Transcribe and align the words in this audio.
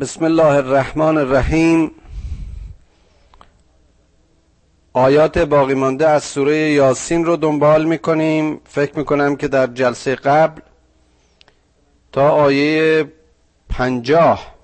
بسم 0.00 0.24
الله 0.24 0.44
الرحمن 0.44 1.18
الرحیم. 1.18 1.90
آیات 4.92 5.38
باقی 5.38 5.74
مانده 5.74 6.08
از 6.08 6.24
سوره 6.24 6.56
یاسین 6.56 7.24
رو 7.24 7.36
دنبال 7.36 7.84
می‌کنیم. 7.84 8.60
فکر 8.64 8.98
می‌کنم 8.98 9.36
که 9.36 9.48
در 9.48 9.66
جلسه 9.66 10.14
قبل 10.14 10.60
تا 12.12 12.30
آیه 12.30 13.04
پنجاه 13.68 14.54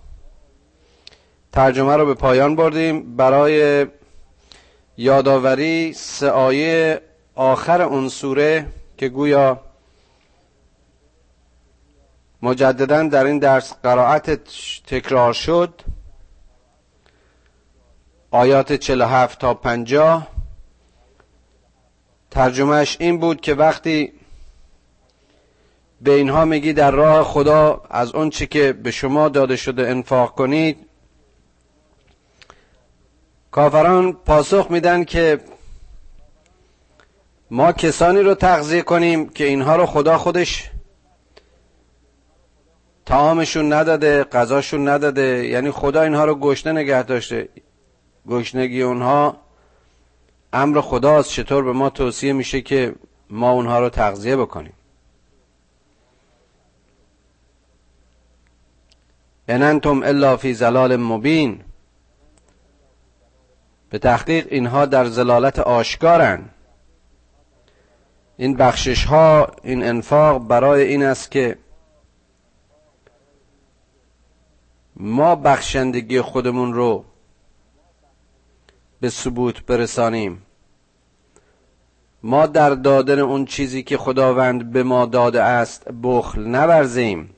ترجمه 1.52 1.96
رو 1.96 2.06
به 2.06 2.14
پایان 2.14 2.56
بردیم. 2.56 3.16
برای 3.16 3.86
یادآوری 4.96 5.92
سه 5.92 6.30
آیه 6.30 7.00
آخر 7.34 7.82
اون 7.82 8.08
سوره 8.08 8.66
که 8.96 9.08
گویا 9.08 9.60
مجددا 12.42 13.02
در 13.02 13.24
این 13.24 13.38
درس 13.38 13.72
قرائت 13.82 14.30
تکرار 14.86 15.32
شد. 15.32 15.82
آیات 18.30 18.72
47 18.72 19.38
تا 19.38 19.54
50 19.54 20.28
ترجمهش 22.30 22.96
این 23.00 23.18
بود 23.18 23.40
که 23.40 23.54
وقتی 23.54 24.12
به 26.00 26.14
اینها 26.14 26.44
میگی 26.44 26.72
در 26.72 26.90
راه 26.90 27.24
خدا 27.24 27.82
از 27.90 28.14
اون 28.14 28.30
چی 28.30 28.46
که 28.46 28.72
به 28.72 28.90
شما 28.90 29.28
داده 29.28 29.56
شده 29.56 29.88
انفاق 29.88 30.34
کنید 30.34 30.86
کافران 33.50 34.12
پاسخ 34.12 34.70
میدن 34.70 35.04
که 35.04 35.40
ما 37.50 37.72
کسانی 37.72 38.20
رو 38.20 38.34
تغذیه 38.34 38.82
کنیم 38.82 39.28
که 39.28 39.44
اینها 39.44 39.76
رو 39.76 39.86
خدا 39.86 40.18
خودش 40.18 40.70
تعامشون 43.06 43.72
نداده 43.72 44.24
غذاشون 44.24 44.88
نداده 44.88 45.46
یعنی 45.46 45.70
خدا 45.70 46.02
اینها 46.02 46.24
رو 46.24 46.34
گشنه 46.34 46.72
نگه 46.72 47.02
داشته. 47.02 47.48
گشنگی 48.28 48.82
اونها 48.82 49.36
امر 50.52 50.80
خداست. 50.80 51.30
چطور 51.30 51.64
به 51.64 51.72
ما 51.72 51.90
توصیه 51.90 52.32
میشه 52.32 52.60
که 52.60 52.94
ما 53.30 53.50
اونها 53.50 53.80
رو 53.80 53.88
تغذیه 53.88 54.36
بکنیم؟ 54.36 54.72
ان 59.48 59.80
الا 59.84 60.36
فی 60.36 60.54
زلال 60.54 60.96
مبین. 60.96 61.60
به 63.90 63.98
تحقیق 63.98 64.46
اینها 64.50 64.86
در 64.86 65.04
زلالت 65.04 65.58
آشکارن. 65.58 66.44
این 68.36 68.56
بخشش 68.56 69.04
ها 69.04 69.50
این 69.62 69.84
انفاق 69.84 70.48
برای 70.48 70.82
این 70.82 71.02
است 71.02 71.30
که 71.30 71.58
ما 74.96 75.34
بخشندگی 75.34 76.20
خودمون 76.20 76.74
رو 76.74 77.04
به 79.00 79.08
ثبوت 79.10 79.66
برسانیم. 79.66 80.42
ما 82.22 82.46
در 82.46 82.70
دادن 82.70 83.18
اون 83.18 83.44
چیزی 83.44 83.82
که 83.82 83.96
خداوند 83.96 84.72
به 84.72 84.82
ما 84.82 85.06
داده 85.06 85.42
است 85.42 85.88
بخل 86.02 86.46
نورزیم. 86.46 87.30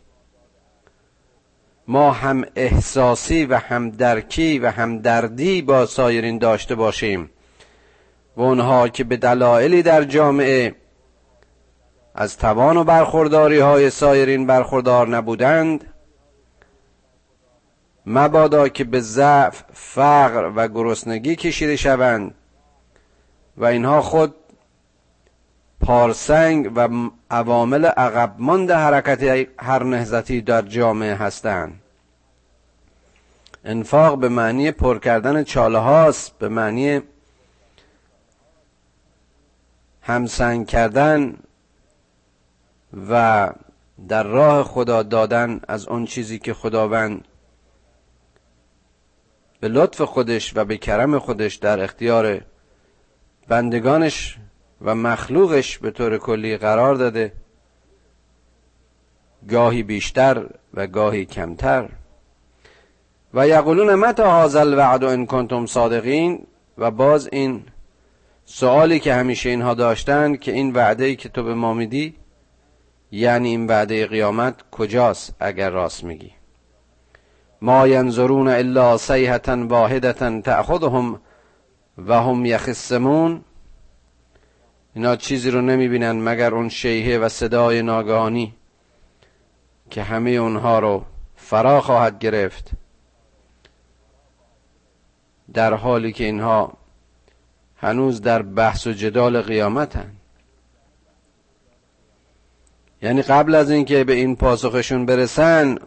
ما 1.89 2.13
هم 2.13 2.45
احساسی 2.57 3.45
و 3.45 3.57
هم 3.57 3.91
درکی 3.91 4.59
و 4.59 4.71
هم 4.71 4.99
دردی 4.99 5.63
با 5.63 5.87
سایرین 5.87 6.39
داشته 6.39 6.75
باشیم. 6.75 7.31
و 8.37 8.43
اونها 8.43 8.89
که 8.89 9.05
به 9.05 9.17
دلایلی 9.17 9.83
در 9.83 10.05
جامعه 10.05 10.75
از 12.15 12.37
توان 12.37 12.77
و 12.77 12.85
برخورداری 12.85 13.59
های 13.59 13.91
سایرین 13.91 14.47
برخوردار 14.47 15.09
نبودند 15.09 15.85
مبادا 18.09 18.69
که 18.69 18.85
به 18.85 19.01
ضعف 19.01 19.63
فقر 19.73 20.53
و 20.57 20.69
گرسنگی 20.69 21.37
کشیده 21.37 21.77
شوند 21.77 22.35
و 23.57 23.65
اینها 23.65 24.03
خود 24.03 24.35
پارسنگ 25.81 26.73
و 26.77 27.11
عوامل 27.31 27.85
عقب 27.85 28.35
مانده 28.39 28.77
حرکت 28.77 29.49
هر 29.59 29.85
نهزتی 29.85 30.41
در 30.41 30.63
جامعه 30.63 31.15
هستند. 31.15 31.81
انفاق 33.65 34.19
به 34.19 34.29
معنی 34.29 34.71
پر 34.71 34.99
کردن 34.99 35.45
چاله 35.45 35.79
هاست 35.79 36.39
به 36.39 36.49
معنی 36.49 37.01
همسنگ 40.03 40.67
کردن 40.67 41.37
و 43.11 43.49
در 44.09 44.23
راه 44.23 44.65
خدا 44.65 45.03
دادن 45.03 45.61
از 45.69 45.89
اون 45.89 46.05
چیزی 46.05 46.39
که 46.39 46.55
خداوند 46.55 47.28
به 49.61 49.69
لطف 49.69 50.01
خودش 50.01 50.57
و 50.57 50.65
به 50.65 50.77
کرم 50.77 51.19
خودش 51.19 51.55
در 51.55 51.81
اختیار 51.81 52.41
بندگانش 53.49 54.39
و 54.81 54.95
مخلوقش 54.95 55.79
به 55.79 55.91
طور 55.91 56.19
کلی 56.19 56.57
قرار 56.57 56.95
داده. 56.95 57.33
گاهی 59.49 59.83
بیشتر 59.83 60.47
و 60.75 60.87
گاهی 60.87 61.25
کمتر. 61.25 61.89
و 63.35 63.49
یقولون 63.49 63.95
متى 63.95 64.23
هذا 64.23 64.61
الوعد 64.61 65.05
ان 65.05 65.27
کنتم 65.27 65.67
صادقین؟ 65.67 66.47
و 66.79 66.91
باز 66.91 67.29
این 67.33 67.65
سوالی 68.45 69.01
که 69.01 69.15
همیشه 69.15 69.49
اینها 69.49 69.75
داشتند 69.75 70.41
که 70.41 70.53
این 70.53 70.73
وعده 70.73 71.05
ای 71.05 71.17
که 71.17 71.29
تو 71.29 71.43
به 71.43 71.55
ما 71.55 71.75
میدی 71.75 72.15
یعنی 73.13 73.49
این 73.49 73.67
وعده 73.67 74.07
قیامت 74.07 74.55
کجاست 74.71 75.35
اگر 75.41 75.71
راست 75.71 76.05
میگی؟ 76.05 76.38
ما 77.63 77.89
ینظرون 77.89 78.49
الا 78.49 78.97
صیحه 78.97 79.41
واحده 79.47 80.13
تأخذهم 80.41 81.21
و 81.99 82.23
هم 82.23 82.47
یخصمون. 82.47 83.45
اینا 84.95 85.17
چیزی 85.17 85.51
رو 85.51 85.61
نمی‌بینن 85.61 86.13
مگر 86.13 86.55
اون 86.55 86.69
شیهه 86.69 87.19
و 87.19 87.29
صدای 87.29 87.83
ناگهانی 87.83 88.55
که 89.91 90.03
همه 90.03 90.31
اونها 90.31 90.79
رو 90.79 91.05
فرا 91.37 91.81
خواهد 91.81 92.19
گرفت 92.19 92.71
در 95.55 95.75
حالی 95.75 96.13
که 96.13 96.25
اینها 96.25 96.73
هنوز 97.77 98.21
در 98.21 98.43
بحث 98.43 98.87
و 98.87 98.93
جدال 98.93 99.43
قیامتن. 99.43 100.13
یعنی 103.03 103.23
قبل 103.23 103.55
از 103.55 103.71
اینکه 103.71 104.05
به 104.05 104.13
این 104.13 104.37
پاسخشون 104.37 105.07
برسن 105.07 105.79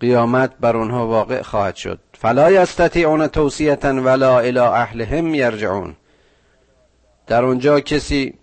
قیامت 0.00 0.56
بر 0.60 0.76
اونها 0.76 1.06
واقع 1.06 1.42
خواهد 1.42 1.76
شد. 1.76 2.00
فلا 2.12 2.50
یستطیعون 2.50 3.26
توصیتا 3.26 3.88
ولا 3.88 4.38
الی 4.40 4.58
اهلهم 4.58 5.34
یرجعون. 5.34 5.96
در 7.26 7.44
اونجا 7.44 7.80
کسی 7.80 8.34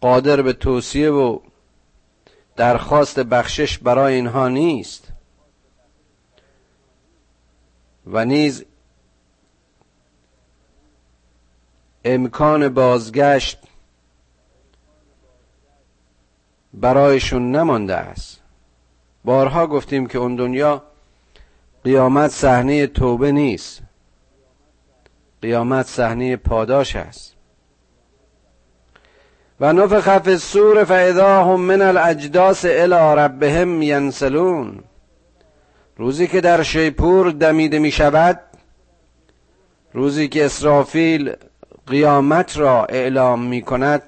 قادر 0.00 0.42
به 0.42 0.52
توصیه 0.52 1.10
و 1.10 1.38
درخواست 2.56 3.20
بخشش 3.20 3.78
برای 3.78 4.14
اینها 4.14 4.48
نیست 4.48 5.08
و 8.06 8.24
نیز 8.24 8.64
امکان 12.04 12.68
بازگشت 12.68 13.58
برایشون 16.74 17.56
نمانده 17.56 17.94
است. 17.94 18.41
بارها 19.24 19.66
گفتیم 19.66 20.06
که 20.06 20.18
اون 20.18 20.36
دنیا 20.36 20.82
قیامت 21.84 22.30
صحنه 22.30 22.86
توبه 22.86 23.32
نیست. 23.32 23.82
قیامت 25.42 25.86
صحنه 25.86 26.36
پاداش 26.36 26.96
است 26.96 27.34
و 29.60 29.72
نفخ 29.72 30.18
فی 30.18 30.30
السور 30.30 30.84
فاذا 30.84 31.44
هم 31.44 31.60
من 31.60 31.82
الاجداس 31.82 32.64
الى 32.64 33.20
ربهم 33.20 33.82
ینسلون. 33.82 34.84
روزی 35.96 36.26
که 36.26 36.40
در 36.40 36.62
شیپور 36.62 37.30
دمیده 37.30 37.78
می 37.78 37.90
شود 37.90 38.40
روزی 39.92 40.28
که 40.28 40.44
اسرافیل 40.44 41.32
قیامت 41.86 42.56
را 42.56 42.84
اعلام 42.84 43.42
می 43.42 43.62
کند 43.62 44.02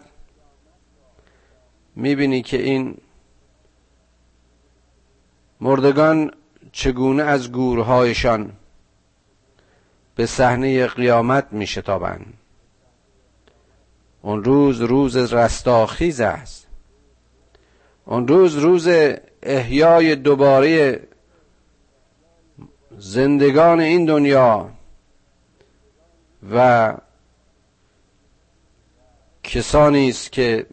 می 1.97 2.15
بینی 2.15 2.43
که 2.43 2.63
این 2.63 2.97
مردگان 5.61 6.31
چگونه 6.73 7.23
از 7.23 7.53
گورهایشان 7.53 8.53
به 10.15 10.27
صحنه 10.27 10.87
قیامت 10.87 11.47
می 11.51 11.67
شتابند 11.67 12.35
اون 14.23 14.45
روز 14.45 14.81
روز 14.81 15.17
رستاخیز 15.17 16.21
است. 16.21 16.67
اون 18.05 18.29
روز 18.29 18.57
روز 18.57 18.89
احیای 19.43 20.17
دوباره 20.17 21.01
زندگان 22.99 23.81
این 23.81 24.05
دنیا 24.05 24.71
و 26.53 26.95
کسانی 29.43 30.09
است 30.09 30.33
که 30.33 30.67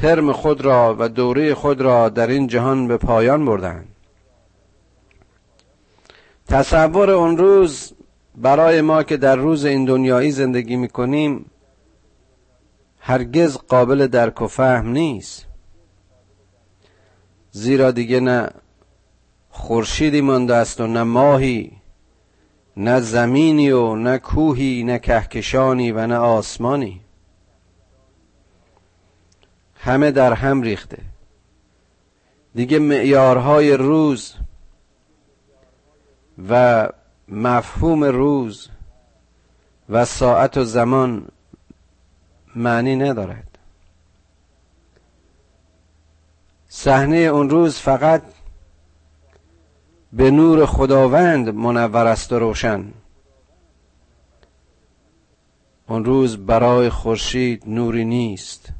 ترم 0.00 0.32
خود 0.32 0.60
را 0.60 0.96
و 0.98 1.08
دوره 1.08 1.54
خود 1.54 1.80
را 1.80 2.08
در 2.08 2.26
این 2.26 2.46
جهان 2.46 2.88
به 2.88 2.96
پایان 2.96 3.44
بردند 3.44 3.88
تصور 6.48 7.10
اون 7.10 7.36
روز 7.36 7.92
برای 8.36 8.80
ما 8.80 9.02
که 9.02 9.16
در 9.16 9.36
روز 9.36 9.64
این 9.64 9.84
دنیایی 9.84 10.30
زندگی 10.30 10.76
می‌کنیم 10.76 11.50
هرگز 13.00 13.56
قابل 13.56 14.06
درک 14.06 14.42
و 14.42 14.46
فهم 14.46 14.88
نیست. 14.88 15.46
زیرا 17.50 17.90
دیگه 17.90 18.20
نه 18.20 18.50
خورشیدی 19.50 20.20
مانده 20.20 20.54
است 20.54 20.80
و 20.80 20.86
نه 20.86 21.02
ماهی 21.02 21.72
نه 22.76 23.00
زمینی 23.00 23.70
و 23.70 23.94
نه 23.94 24.18
کوهی 24.18 24.82
نه 24.82 24.98
کهکشانی 24.98 25.92
و 25.92 26.06
نه 26.06 26.16
آسمانی. 26.16 27.00
همه 29.82 30.10
در 30.10 30.32
هم 30.32 30.62
ریخته. 30.62 30.98
دیگه 32.54 32.78
معیارهای 32.78 33.76
روز 33.76 34.34
و 36.48 36.88
مفهوم 37.28 38.04
روز 38.04 38.68
و 39.88 40.04
ساعت 40.04 40.56
و 40.56 40.64
زمان 40.64 41.28
معنی 42.56 42.96
ندارد. 42.96 43.58
صحنه 46.68 47.16
اون 47.16 47.50
روز 47.50 47.78
فقط 47.78 48.22
به 50.12 50.30
نور 50.30 50.66
خداوند 50.66 51.48
منور 51.48 52.06
است 52.06 52.32
و 52.32 52.38
روشن. 52.38 52.84
اون 55.88 56.04
روز 56.04 56.36
برای 56.36 56.90
خورشید 56.90 57.62
نوری 57.66 58.04
نیست. 58.04 58.72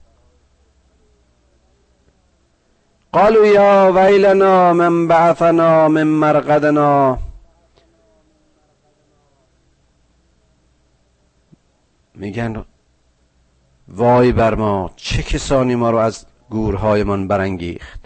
قالوا 3.13 3.47
یا 3.47 3.93
ویلنا 3.95 4.73
من 4.73 5.09
بعثنا 5.09 5.89
من 5.89 6.03
مرقدنا. 6.07 7.19
میگن 12.15 12.65
وای 13.89 14.33
بر 14.33 14.55
ما 14.55 14.91
چه 14.97 15.23
کسانی 15.23 15.75
ما 15.75 15.91
رو 15.91 15.97
از 15.97 16.27
گورهایمان 16.51 17.29
برانگیخت؟ 17.29 18.05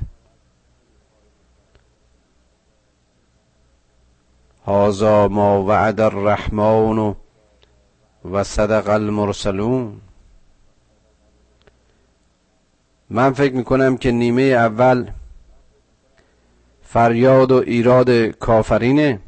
هازا 4.67 5.29
ما 5.29 5.65
وعد 5.65 6.00
الرحمن 6.00 7.15
و 8.33 8.45
صدق 8.45 8.89
المرسلون. 8.89 10.00
من 13.11 13.33
فکر 13.33 13.55
می‌کنم 13.55 13.97
که 13.97 14.11
نیمه 14.12 14.43
اول 14.43 15.11
فریاد 16.83 17.53
و 17.53 17.55
ایراد 17.55 18.11
کافرینه 18.11 19.21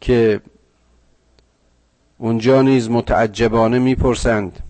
که 0.00 0.40
اونجا 2.18 2.62
نیز 2.62 2.90
متعجبانه 2.90 3.78
می‌پرسند 3.78 4.60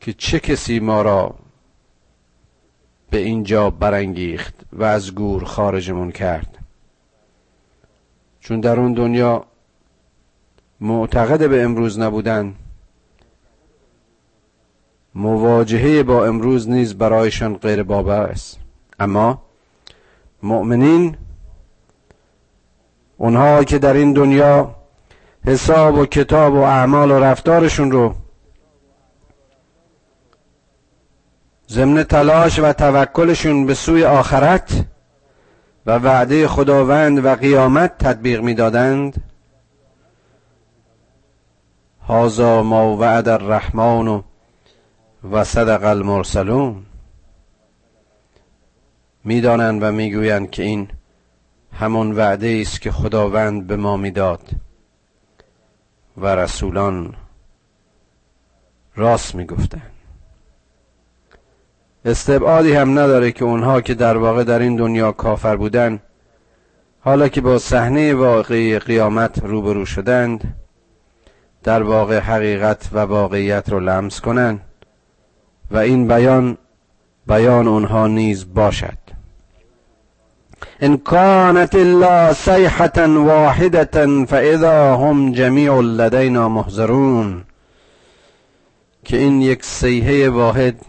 که 0.00 0.12
چه 0.12 0.40
کسی 0.40 0.80
ما 0.80 1.02
را 1.02 1.34
به 3.10 3.18
اینجا 3.18 3.70
برانگیخت 3.70 4.54
و 4.72 4.84
از 4.84 5.14
گور 5.14 5.44
خارجمون 5.44 6.12
کرد. 6.12 6.58
چون 8.40 8.60
در 8.60 8.80
اون 8.80 8.92
دنیا 8.92 9.46
معتقد 10.80 11.48
به 11.48 11.62
امروز 11.62 11.98
نبودن 11.98 12.54
مواجهه 15.18 16.02
با 16.02 16.26
امروز 16.26 16.68
نیز 16.68 16.94
برایشان 16.94 17.56
غیر 17.56 17.92
است. 17.92 18.58
اما 19.00 19.42
مؤمنین 20.42 21.16
اونها 23.16 23.64
که 23.64 23.78
در 23.78 23.92
این 23.92 24.12
دنیا 24.12 24.74
حساب 25.44 25.98
و 25.98 26.06
کتاب 26.06 26.54
و 26.54 26.56
اعمال 26.56 27.10
و 27.10 27.18
رفتارشون 27.18 27.90
رو 27.90 28.14
ضمن 31.68 32.02
تلاش 32.02 32.58
و 32.58 32.72
توکلشون 32.72 33.66
به 33.66 33.74
سوی 33.74 34.04
آخرت 34.04 34.84
و 35.86 35.98
وعده 35.98 36.48
خداوند 36.48 37.24
و 37.24 37.34
قیامت 37.34 37.98
تطبیق 37.98 38.40
می‌دادند 38.40 39.24
هازا 42.06 42.62
ما 42.62 42.96
وعد 42.96 43.28
الرحمن 43.28 44.24
و 45.32 45.44
صدق 45.44 45.84
المرسلون. 45.84 46.86
می‌دانند 49.24 49.82
و 49.82 49.92
می‌گویند 49.92 50.50
که 50.50 50.62
این 50.62 50.88
همون 51.72 52.12
وعده 52.12 52.58
است 52.62 52.80
که 52.80 52.92
خداوند 52.92 53.66
به 53.66 53.76
ما 53.76 53.96
می‌داد 53.96 54.50
و 56.16 56.26
رسولان 56.26 57.14
راست 58.96 59.34
می‌گفتند. 59.34 59.92
استبعادی 62.04 62.72
هم 62.72 62.98
نداره 62.98 63.32
که 63.32 63.44
اونها 63.44 63.80
که 63.80 63.94
در 63.94 64.16
واقع 64.16 64.44
در 64.44 64.58
این 64.58 64.76
دنیا 64.76 65.12
کافر 65.12 65.56
بودن 65.56 66.00
حالا 67.00 67.28
که 67.28 67.40
با 67.40 67.58
صحنه 67.58 68.14
واقعی 68.14 68.78
قیامت 68.78 69.38
روبرو 69.44 69.86
شدند 69.86 70.54
در 71.62 71.82
واقع 71.82 72.18
حقیقت 72.18 72.88
و 72.92 72.98
واقعیت 72.98 73.68
رو 73.68 73.80
لمس 73.80 74.20
کنند. 74.20 74.67
و 75.70 75.76
این 75.76 76.08
بیان 76.08 76.56
بیان 77.26 77.68
اونها 77.68 78.06
نیز 78.06 78.54
باشد. 78.54 78.98
ان 80.80 80.96
كانت 80.96 81.74
الا 81.74 82.32
صيحه 82.32 83.06
واحده 83.06 84.24
فاذا 84.26 84.96
هم 84.96 85.32
جميع 85.32 85.80
لدينا 85.80 86.48
محضرون 86.48 87.44
که 89.04 89.16
این 89.16 89.42
یک 89.42 89.64
سیحه 89.64 90.28
واحد 90.28 90.80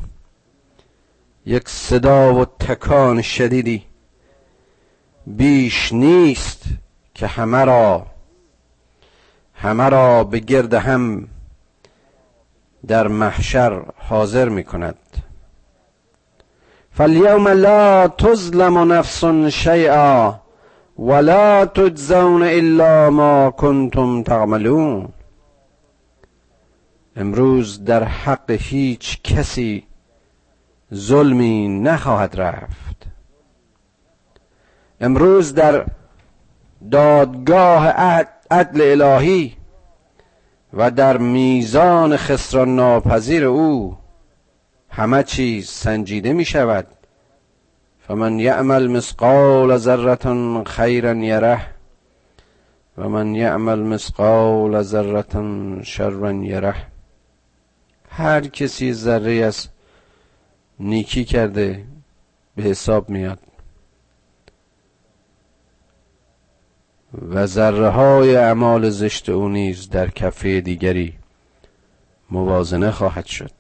یک 1.46 1.70
صدا 1.70 2.34
و 2.36 2.46
تکان 2.46 3.22
شدیدی 3.22 3.84
بیش 5.28 5.94
نیست 5.94 6.64
که 7.14 7.28
همه 7.28 7.66
را 7.66 8.06
همه 9.54 9.90
را 9.90 10.24
به 10.24 10.40
گرد 10.40 10.74
هم 10.74 11.28
در 12.88 13.08
محشر 13.08 13.84
حاضر 13.98 14.50
می 14.50 14.64
کند 14.64 14.96
فالیوم 16.92 17.48
لا 17.48 18.08
تظلم 18.08 18.94
نفس 18.94 19.26
شیئا 19.50 20.39
ولا 21.00 21.65
تجزون 21.65 22.44
الا 22.44 23.10
ما 23.10 23.51
کنتم 23.51 24.24
تعملون. 24.24 25.08
امروز 27.15 27.84
در 27.84 28.03
حق 28.03 28.51
هیچ 28.51 29.22
کسی 29.24 29.84
ظلمی 30.94 31.68
نخواهد 31.68 32.42
رفت. 32.42 33.06
امروز 35.01 35.53
در 35.53 35.86
دادگاه 36.92 37.88
عدل 38.51 39.01
الهی 39.01 39.59
و 40.74 40.92
در 40.92 41.18
میزان 41.18 42.18
خسران 42.18 42.76
ناپذیر 42.76 43.46
او 43.46 43.98
همه 44.90 45.24
چیز 45.24 45.70
سنجیده 45.70 46.34
می 46.34 46.46
شود 46.46 46.88
فمن 48.08 48.40
یعمل 48.40 48.88
مثقال 48.88 49.78
ذره 49.78 50.64
خیرا 50.64 51.14
یره 51.14 51.62
و 52.98 53.10
من 53.10 53.36
یعمل 53.36 53.80
مثقال 53.80 54.82
ذره 54.82 55.26
شرا 55.84 56.32
یره. 56.32 56.76
هر 58.10 58.42
کسی 58.48 58.94
ذره 58.94 59.32
از 59.32 59.68
نیکی 60.80 61.26
کرده 61.26 61.86
به 62.56 62.64
حساب 62.64 63.10
میاد. 63.10 63.40
و 67.13 67.46
ذره 67.46 67.89
های 67.89 68.36
اعمال 68.36 68.89
زشت 68.89 69.30
او 69.30 69.50
نیز 69.50 69.89
در 69.89 70.10
کفه 70.10 70.62
دیگری 70.62 71.13
موازنه 72.32 72.92
خواهد 72.92 73.25
شد. 73.25 73.51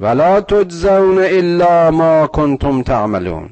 ولا 0.00 0.40
تجزون 0.40 1.18
الا 1.18 1.90
ما 1.90 2.26
کنتم 2.26 2.82
تعملون. 2.82 3.50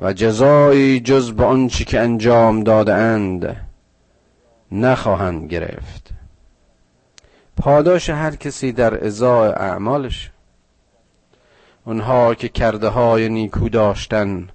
و 0.00 0.12
جزایی 0.12 1.00
جز 1.00 1.32
به 1.32 1.44
آنچه 1.44 1.84
که 1.84 2.00
انجام 2.00 2.62
داده 2.62 2.94
اند 2.94 3.56
نخواهند 4.72 5.50
گرفت. 5.50 6.10
پاداش 7.56 8.10
هر 8.10 8.36
کسی 8.36 8.72
در 8.72 9.06
ازای 9.06 9.48
اعمالش. 9.48 10.30
اونها 11.84 12.34
که 12.34 12.48
کرده 12.48 12.88
های 12.88 13.28
نیکو 13.28 13.68
داشتن 13.68 14.48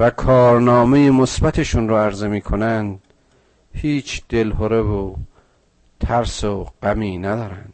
و 0.00 0.10
کارنامه 0.10 1.10
مثبتشون 1.10 1.88
رو 1.88 1.96
عرضه 1.96 2.28
می‌کنند. 2.28 3.00
هیچ 3.74 4.22
دلهوره 4.28 4.80
و 4.80 5.14
ترس 6.00 6.44
و 6.44 6.66
غمی 6.82 7.18
ندارند. 7.18 7.72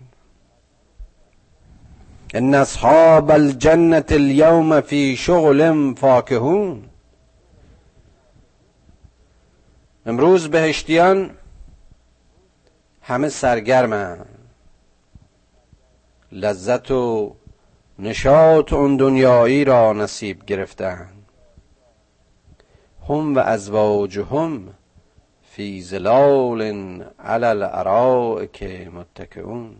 ان 2.34 2.54
اصحاب 2.54 3.30
الجنة 3.30 4.04
اليوم 4.10 4.80
فی 4.80 5.16
شغل 5.16 5.94
فاکهون. 5.94 6.84
امروز 10.06 10.48
بهشتیان 10.48 11.30
همه 13.02 13.28
سرگرمن 13.28 14.18
لذت 16.32 16.90
و 16.90 17.34
نشاط 17.98 18.72
اون 18.72 18.96
دنیایی 18.96 19.64
را 19.64 19.92
نصیب 19.92 20.44
گرفتن 20.44 21.15
هم 23.08 23.34
و 23.34 23.38
ازواجهم 23.38 24.74
فی 25.42 25.80
زلال 25.80 26.62
علی 27.18 28.48
که 28.52 28.90
متکئون. 28.94 29.76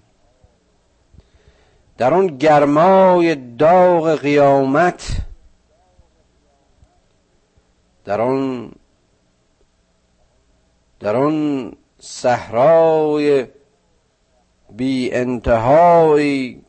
در 1.99 2.15
اون 2.15 2.27
گرمای 2.27 3.35
داغ 3.35 4.15
قیامت 4.15 5.17
در 8.05 8.21
اون 8.21 8.73
در 11.01 11.17
اون 11.17 11.73
صحرای 11.99 13.47
بی 14.71 15.13
انتهایی 15.13 16.63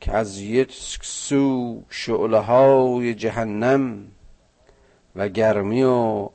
که 0.00 0.12
از 0.12 0.40
یک 0.40 0.72
سو 1.02 1.82
شعله 1.90 2.38
های 2.38 3.14
جهنم 3.14 4.12
و 5.16 5.28
گرمی 5.28 5.82
و 5.82 6.28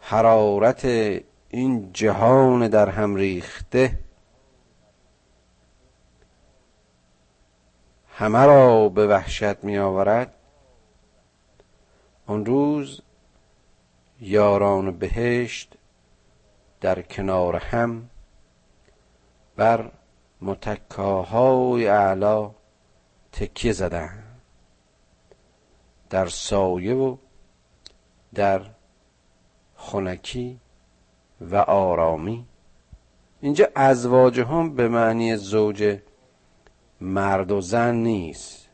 حرارت 0.00 0.84
این 1.48 1.90
جهان 1.92 2.68
در 2.68 2.88
هم 2.88 3.14
ریخته. 3.14 3.98
همه 8.08 8.46
را 8.46 8.88
به 8.88 9.06
وحشت 9.06 9.64
می 9.64 9.78
آورد 9.78 10.34
آن 12.26 12.46
روز 12.46 13.00
یاران 14.20 14.98
بهشت 14.98 15.74
در 16.80 17.02
کنار 17.02 17.56
هم 17.56 18.10
بر 19.56 19.90
متکاهای 20.40 21.88
اعلا 21.88 22.50
تکیه 23.32 23.72
زدن 23.72 24.24
در 26.10 26.26
سایه 26.26 26.94
و 26.94 27.16
در 28.34 28.60
خنکی 29.76 30.60
و 31.40 31.56
آرامی. 31.56 32.46
اینجا 33.40 33.68
ازواج 33.74 34.40
هم 34.40 34.74
به 34.74 34.88
معنی 34.88 35.36
زوج 35.36 35.98
مرد 37.00 37.52
و 37.52 37.60
زن 37.60 37.94
نیست. 37.94 38.68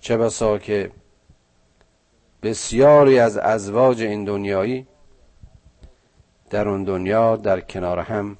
چه 0.00 0.16
بسا 0.16 0.58
که 0.58 0.90
بسیاری 2.42 3.18
از 3.18 3.36
ازواج 3.36 4.02
این 4.02 4.24
دنیایی 4.24 4.86
در 6.50 6.68
اون 6.68 6.84
دنیا 6.84 7.36
در 7.36 7.60
کنار 7.60 7.98
هم 7.98 8.36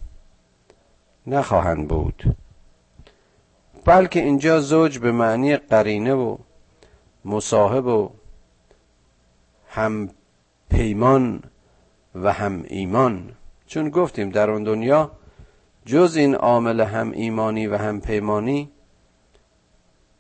نخواهند 1.27 1.89
بود. 1.89 2.37
بلکه 3.85 4.21
اینجا 4.21 4.61
زوج 4.61 4.99
به 4.99 5.13
معنی 5.13 5.57
قرینه 5.57 6.15
و 6.15 6.37
مصاحب 7.25 7.87
و 7.87 8.11
هم 9.69 10.11
پیمان 10.71 11.43
و 12.15 12.33
هم 12.33 12.65
ایمان. 12.69 13.33
چون 13.67 13.91
گفتیم 13.91 14.31
در 14.31 14.51
اون 14.51 14.65
دنیا 14.65 15.11
جز 15.87 16.17
این 16.17 16.35
عامل 16.35 16.81
هم 16.81 17.11
ایمانی 17.11 17.67
و 17.67 17.77
هم 17.77 18.01
پیمانی 18.01 18.71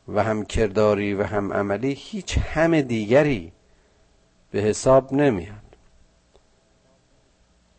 و 0.08 0.22
هم 0.24 0.44
کرداری 0.44 1.14
و 1.14 1.22
هم 1.22 1.52
عملی 1.52 1.92
هیچ 1.92 2.38
هم 2.38 2.80
دیگری 2.80 3.52
به 4.50 4.60
حساب 4.60 5.12
نمیاد. 5.12 5.76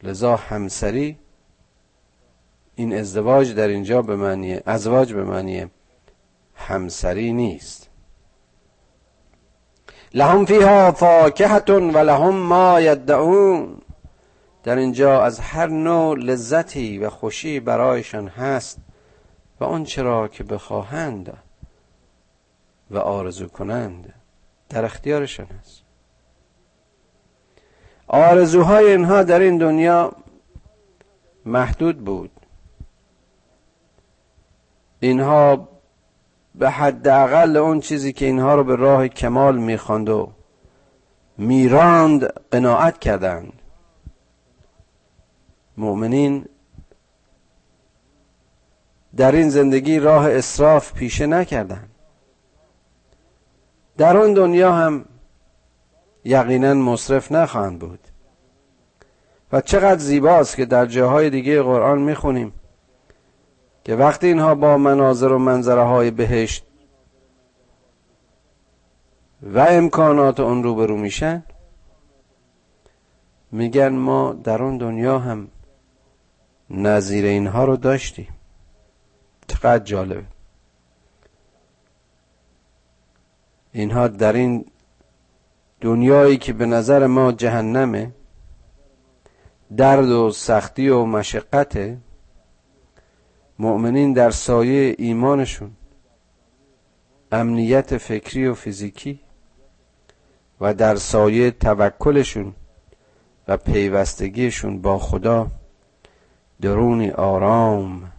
لذا 0.03 0.35
همسری 0.35 1.17
این 2.75 2.93
ازدواج 2.93 3.53
در 3.53 3.67
اینجا 3.67 4.01
به 4.01 4.15
معنی 4.15 4.59
ازواج 4.65 5.13
به 5.13 5.23
معنی 5.23 5.65
همسری 6.55 7.33
نیست. 7.33 7.88
لهم 10.13 10.45
فیها 10.45 10.91
فاکهت 10.91 11.69
و 11.69 11.97
لهم 11.97 12.35
ما 12.35 12.81
یدعون 12.81 13.77
در 14.63 14.75
اینجا 14.75 15.23
از 15.23 15.39
هر 15.39 15.67
نوع 15.67 16.17
لذتی 16.17 16.97
و 16.97 17.09
خوشی 17.09 17.59
برایشان 17.59 18.27
هست 18.27 18.77
و 19.59 19.63
آن 19.63 19.83
چرا 19.83 20.27
که 20.27 20.43
بخواهند 20.43 21.37
و 22.91 22.97
آرزو 22.97 23.47
کنند 23.47 24.13
در 24.69 24.85
اختیارشان 24.85 25.47
است 25.61 25.83
آرزوهای 28.07 28.91
اینها 28.91 29.23
در 29.23 29.39
این 29.39 29.57
دنیا 29.57 30.11
محدود 31.45 32.05
بود. 32.05 32.31
اینها 34.99 35.67
به 36.59 36.69
حداقل 36.69 37.57
اون 37.57 37.79
چیزی 37.79 38.13
که 38.13 38.25
اینها 38.25 38.55
رو 38.55 38.63
به 38.63 38.75
راه 38.75 39.07
کمال 39.07 39.57
می‌خواند 39.57 40.09
و 40.09 40.31
میراند 41.37 42.33
قناعت 42.51 42.99
کردند. 42.99 43.53
مؤمنین 45.77 46.45
در 49.15 49.31
این 49.31 49.49
زندگی 49.49 49.99
راه 49.99 50.31
اصراف 50.31 50.93
پیشه 50.93 51.27
نکردند. 51.27 51.89
در 53.97 54.17
اون 54.17 54.33
دنیا 54.33 54.73
هم 54.73 55.05
یقینا 56.25 56.73
مصرف 56.73 57.31
نخواهند 57.31 57.79
بود. 57.79 57.99
و 59.51 59.61
چقدر 59.61 59.99
زیباست 59.99 60.55
که 60.55 60.65
در 60.65 60.85
جاهای 60.85 61.29
دیگه 61.29 61.61
قرآن 61.61 62.01
می‌خونیم. 62.01 62.53
که 63.89 63.95
وقتی 63.95 64.27
اینها 64.27 64.55
با 64.55 64.77
مناظر 64.77 65.27
و 65.27 65.37
منظره 65.37 65.81
های 65.81 66.11
بهشت 66.11 66.65
و 69.41 69.59
امکانات 69.59 70.39
اون 70.39 70.63
روبرو 70.63 70.97
میشن 70.97 71.43
میگن 73.51 73.89
ما 73.89 74.33
در 74.33 74.63
اون 74.63 74.77
دنیا 74.77 75.19
هم 75.19 75.47
نظیر 76.69 77.25
اینها 77.25 77.65
رو 77.65 77.77
داشتیم. 77.77 78.27
چقدر 79.47 79.83
جالبه. 79.83 80.23
اینها 83.71 84.07
در 84.07 84.33
این 84.33 84.65
دنیایی 85.81 86.37
که 86.37 86.53
به 86.53 86.65
نظر 86.65 87.07
ما 87.07 87.31
جهنمه 87.31 88.11
درد 89.77 90.09
و 90.09 90.31
سختی 90.31 90.89
و 90.89 91.05
مشقته 91.05 91.97
مؤمنین 93.59 94.13
در 94.13 94.31
سایه 94.31 94.95
ایمانشون. 94.97 95.71
امنیت 97.31 97.97
فکری 97.97 98.47
و 98.47 98.53
فیزیکی 98.53 99.19
و 100.61 100.73
در 100.73 100.95
سایه 100.95 101.51
توکلشون 101.51 102.53
و 103.47 103.57
پیوستگیشون 103.57 104.81
با 104.81 104.99
خدا 104.99 105.47
درونی 106.61 107.11
آرام 107.11 108.11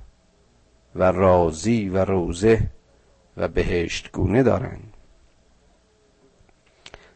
و 0.95 1.13
راضی 1.13 1.89
و 1.89 2.05
روزه 2.05 2.61
و 3.37 3.49
بهشتگونه 3.49 4.43
دارند 4.43 4.95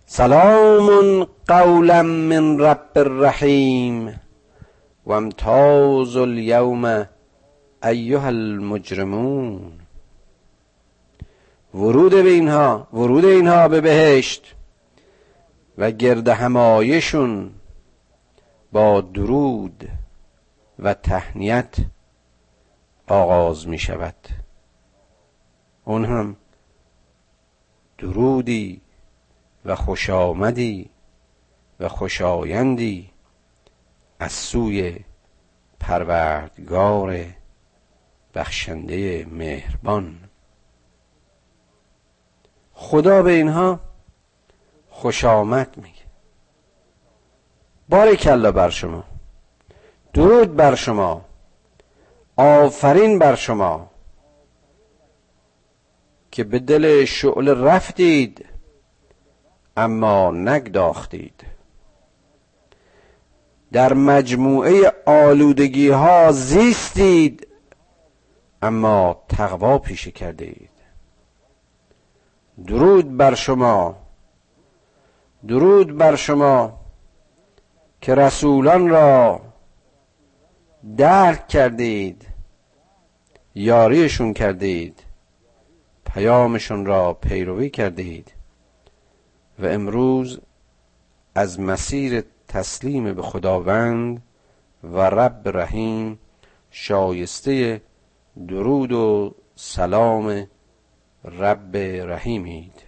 سلام 0.07 1.27
قولا 1.49 2.03
من 2.03 2.59
رب 2.61 2.91
الرحیم 2.97 4.21
و 5.07 5.13
امتاز 5.13 6.17
اليوم 6.17 7.07
ایها 7.85 8.27
المجرمون. 8.27 9.73
ورود 11.75 12.13
به 12.13 12.31
اینها 12.31 12.89
ورود 12.93 13.25
اینها 13.25 13.69
به 13.69 13.81
بهشت 13.81 14.55
و 15.79 15.91
گرد 15.91 16.29
همایشون 16.29 17.51
با 18.73 19.01
درود 19.01 19.89
و 20.79 20.95
تهنیت 20.95 21.77
آغاز 23.07 23.69
می 23.69 23.79
شود. 23.79 24.29
اون 25.85 26.05
هم 26.05 26.37
درودی 27.99 28.81
و 29.65 29.75
خوش 29.75 30.11
آمدی 30.11 30.91
و 31.81 31.89
خوشایندی 31.89 33.11
از 34.19 34.33
سوی 34.33 34.97
پروردگار 35.81 37.27
بخشنده 38.35 39.27
مهربان. 39.31 40.19
خدا 42.73 43.23
به 43.23 43.33
اینها 43.33 43.81
خوش 44.91 45.25
آمد 45.25 45.77
میگه. 45.77 46.05
بارکلا 47.89 48.53
بر 48.53 48.71
شما. 48.71 49.05
درود 50.13 50.57
بر 50.57 50.75
شما. 50.75 51.25
آفرین 52.37 53.19
بر 53.19 53.35
شما. 53.35 53.91
که 56.31 56.45
به 56.45 56.59
دل 56.59 57.05
شعله 57.05 57.55
رفتید 57.55 58.47
اما 59.77 60.31
نگداختید. 60.31 61.45
در 63.73 63.93
مجموعه 63.93 64.93
آلودگی 65.07 65.89
ها 65.89 66.33
زیستید 66.33 67.54
اما 68.65 69.23
تقوا 69.29 69.79
پیشه 69.79 70.11
کرده 70.11 70.45
اید. 70.45 70.71
درود 72.67 73.17
بر 73.17 73.35
شما. 73.35 73.97
درود 75.49 75.97
بر 75.97 76.17
شما 76.17 76.81
که 78.01 78.15
رسولان 78.15 78.89
را 78.89 79.41
درک 80.97 81.49
کردید 81.49 82.27
یاریشون 83.55 84.33
کردید 84.33 85.03
پیامشون 86.05 86.87
را 86.87 87.13
پیروی 87.13 87.71
کردید 87.71 88.33
و 89.59 89.67
امروز 89.67 90.41
از 91.35 91.61
مسیر 91.61 92.25
تسلیم 92.49 93.15
به 93.15 93.23
خداوند 93.23 94.23
و 94.83 95.01
رب 95.01 95.59
رحیم 95.59 96.19
شایسته 96.71 97.81
درود 98.49 98.93
و 98.93 99.35
سلام 99.55 100.47
رب 101.25 101.77
رحیمید. 101.77 102.83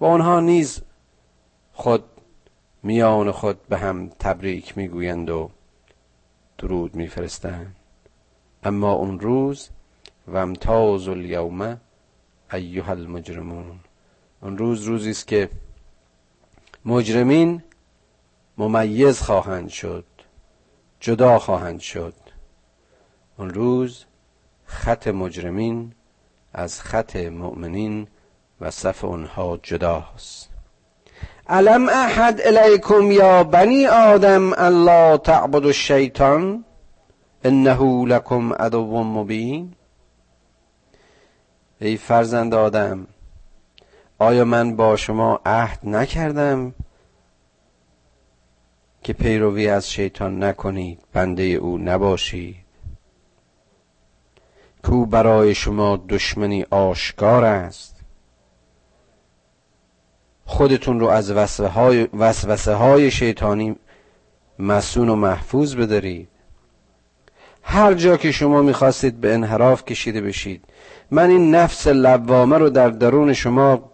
و 0.00 0.04
آنها 0.04 0.40
نیز 0.40 0.82
خود 1.72 2.04
میان 2.82 3.30
خود 3.30 3.66
به 3.68 3.78
هم 3.78 4.08
تبریک 4.08 4.78
می‌گویند 4.78 5.30
و 5.30 5.50
درود 6.58 6.94
میفرستند. 6.94 7.76
اما 8.62 8.92
اون 8.92 9.20
روز 9.20 9.68
و 10.26 10.36
امتاز 10.36 11.08
الیوم 11.08 11.80
ایها 12.52 12.92
المجرمون. 12.92 13.80
اون 14.42 14.58
روز 14.58 14.82
روزی 14.82 15.10
است 15.10 15.26
که 15.26 15.50
مجرمین 16.84 17.62
ممیز 18.58 19.20
خواهند 19.20 19.68
شد 19.68 20.04
جدا 21.00 21.38
خواهند 21.38 21.80
شد. 21.80 22.14
اون 23.38 23.50
روز 23.50 24.04
خط 24.66 25.08
مجرمین 25.08 25.92
از 26.52 26.80
خط 26.82 27.16
مؤمنین 27.16 28.06
و 28.60 28.70
صف 28.70 29.04
اونها 29.04 29.58
جداست. 29.62 30.48
علم 31.48 31.88
احد 31.88 32.40
الیکم 32.44 33.10
یا 33.10 33.44
بنی 33.44 33.86
آدم 33.86 34.52
الله 34.52 35.18
تعبد 35.18 35.66
الشیطان 35.66 36.64
انه 37.44 38.04
لکم 38.06 38.52
عدو 38.52 39.04
مبین؟ 39.04 39.74
ای 41.80 41.96
فرزند 41.96 42.54
آدم 42.54 43.06
آیا 44.18 44.44
من 44.44 44.76
با 44.76 44.96
شما 44.96 45.40
عهد 45.46 45.78
نکردم 45.82 46.74
که 49.02 49.12
پیروی 49.12 49.68
از 49.68 49.90
شیطان 49.90 50.44
نکنید؟ 50.44 51.00
بنده 51.12 51.42
او 51.42 51.78
نباشید. 51.78 52.63
کو 54.84 55.06
برای 55.06 55.54
شما 55.54 55.96
دشمنی 56.08 56.66
آشکار 56.70 57.44
است. 57.44 57.96
خودتون 60.44 61.00
رو 61.00 61.06
از 61.06 61.30
وسوسه 62.12 62.74
های 62.74 63.10
شیطانی 63.10 63.76
مسون 64.58 65.08
و 65.08 65.14
محفوظ 65.16 65.76
بدارید. 65.76 66.28
هر 67.62 67.94
جا 67.94 68.16
که 68.16 68.32
شما 68.32 68.62
می‌خواستید 68.62 69.20
به 69.20 69.34
انحراف 69.34 69.84
کشیده 69.84 70.20
بشید. 70.20 70.64
من 71.10 71.30
این 71.30 71.54
نفس 71.54 71.86
لوامه 71.86 72.58
رو 72.58 72.70
در 72.70 72.88
درون 72.88 73.32
شما 73.32 73.90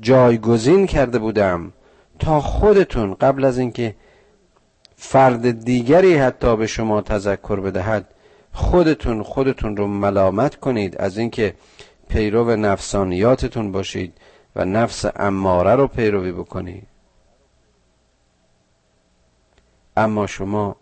جایگزین 0.00 0.86
کرده 0.86 1.18
بودم 1.18 1.72
تا 2.18 2.40
خودتون 2.40 3.14
قبل 3.14 3.44
از 3.44 3.58
اینکه 3.58 3.94
فرد 4.96 5.64
دیگری 5.64 6.14
حتی 6.14 6.56
به 6.56 6.66
شما 6.66 7.00
تذکر 7.00 7.60
بدهد 7.60 8.14
خودتون 8.58 9.22
خودتون 9.22 9.76
رو 9.76 9.86
ملامت 9.86 10.56
کنید 10.56 10.96
از 10.96 11.18
اینکه 11.18 11.54
پیرو 12.08 12.56
نفسانیاتتون 12.56 13.72
باشید 13.72 14.18
و 14.56 14.64
نفس 14.64 15.04
اماره 15.16 15.74
رو 15.74 15.86
پیروی 15.86 16.32
بکنید. 16.32 16.86
اما 19.96 20.26
شما 20.26 20.76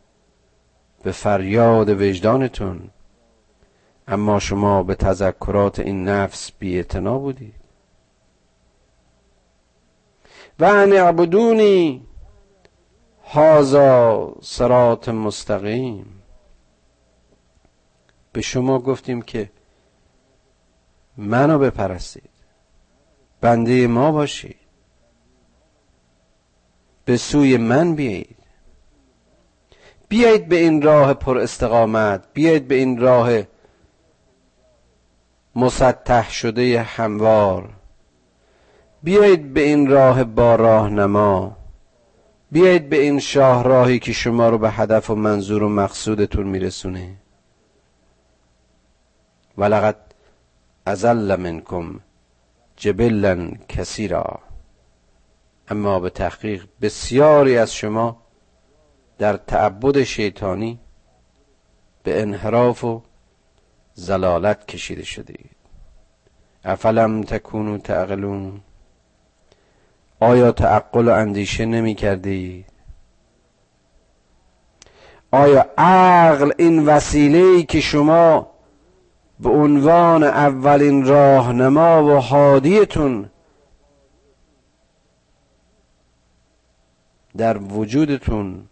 به 1.03 1.13
فریاد 1.13 1.89
وجدانتون 1.89 2.91
اما 4.09 4.39
شما 4.39 4.83
به 4.83 4.95
تذکرات 4.95 5.79
این 5.79 6.09
نفس 6.09 6.53
بی 6.59 6.83
بودید. 6.83 7.55
و 10.59 10.65
ان 10.65 10.93
اعبدونی 10.93 12.07
هازا 13.25 14.33
سرات 14.43 15.09
مستقیم. 15.09 16.16
به 18.37 18.43
شما 18.43 18.79
گفتیم 18.79 19.23
که 19.23 19.51
منو 21.17 21.59
بپرستید. 21.59 22.31
بنده 23.41 23.87
ما 23.87 24.13
باشید. 24.13 24.57
به 27.05 27.17
سوی 27.17 27.57
من 27.57 27.95
بیایید. 27.95 28.37
بیایید 30.09 30.49
به 30.49 30.57
این 30.57 30.83
راه 30.83 31.15
پر 31.15 31.39
استقامت 31.39 32.25
بیایید 32.35 32.69
به 32.69 32.75
این 32.75 33.01
راه 33.01 33.31
مسطح 35.55 36.31
شده 36.31 36.83
هموار. 36.83 37.69
بیایید 39.03 39.55
به 39.55 39.61
این 39.61 39.87
راه 39.87 40.25
با 40.25 40.55
راهنما. 40.55 41.57
بیایید 42.53 42.89
به 42.89 43.01
این 43.01 43.19
شاهراهی 43.19 43.99
که 43.99 44.13
شما 44.13 44.49
رو 44.49 44.59
به 44.59 44.71
هدف 44.71 45.11
و 45.11 45.15
منظور 45.15 45.63
و 45.63 45.69
مقصودتون 45.69 46.47
میرسونه. 46.47 47.26
ولقد 49.59 49.97
ازل 50.87 51.37
منکم 51.37 52.01
جبلا 52.77 53.51
کثیرا 53.69 54.41
اما 55.69 56.01
به 56.01 56.11
تحقیق 56.11 56.67
بسیاری 56.81 57.59
از 57.59 57.75
شما 57.75 58.23
در 59.19 59.37
تعبد 59.37 60.03
شیطانی 60.03 60.79
به 62.03 62.23
انحراف 62.23 62.85
و 62.85 63.03
زلالت 63.95 64.67
کشیده 64.67 65.05
شدید 65.05 65.57
افلم 66.65 67.23
تکونو 67.23 67.79
تعقلون؟ 67.79 68.61
آیا 70.21 70.53
تعقل 70.53 71.09
و 71.09 71.13
اندیشه 71.13 71.65
نمی 71.67 71.95
کردی؟ 71.95 72.65
آیا 75.31 75.67
عقل 75.79 76.53
این 76.59 76.87
وسیله 76.87 77.63
که 77.63 77.81
شما 77.81 78.56
به 79.41 79.49
عنوان 79.49 80.23
اولین 80.23 81.05
راهنما 81.05 82.05
و 82.05 82.21
حادیتون 82.21 83.31
در 87.37 87.59
وجودتون 87.59 88.69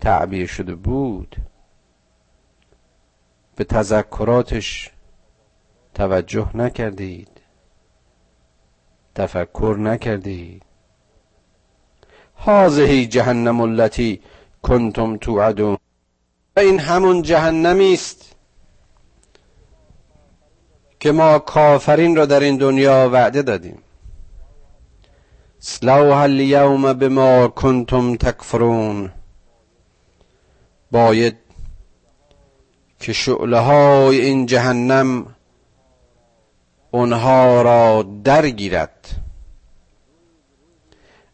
تعبیر 0.00 0.46
شده 0.46 0.74
بود. 0.74 1.36
به 3.56 3.64
تذکراتش 3.64 4.90
توجه 5.94 6.56
نکردید. 6.56 7.40
تفکر 9.14 9.76
نکردید. 9.78 10.62
هذه 12.36 13.06
جهنم 13.06 13.60
التي 13.60 14.22
کنتم 14.62 15.16
توعدون. 15.16 15.76
این 16.56 16.80
همون 16.80 17.22
جهنمی 17.22 17.92
است. 17.92 18.35
که 21.06 21.12
ما 21.12 21.38
کافرین 21.38 22.16
را 22.16 22.26
در 22.26 22.40
این 22.40 22.56
دنیا 22.56 23.10
وعده 23.12 23.42
دادیم. 23.42 23.78
سلوها 25.58 26.22
اليوم 26.22 26.92
بما 26.92 27.48
کنتم 27.48 28.16
تکفرون. 28.16 29.12
باید 30.90 31.36
که 33.00 33.12
شعله 33.12 33.58
های 33.58 34.20
این 34.20 34.46
جهنم 34.46 35.26
اونها 36.90 37.62
را 37.62 38.02
درگیرد. 38.24 39.08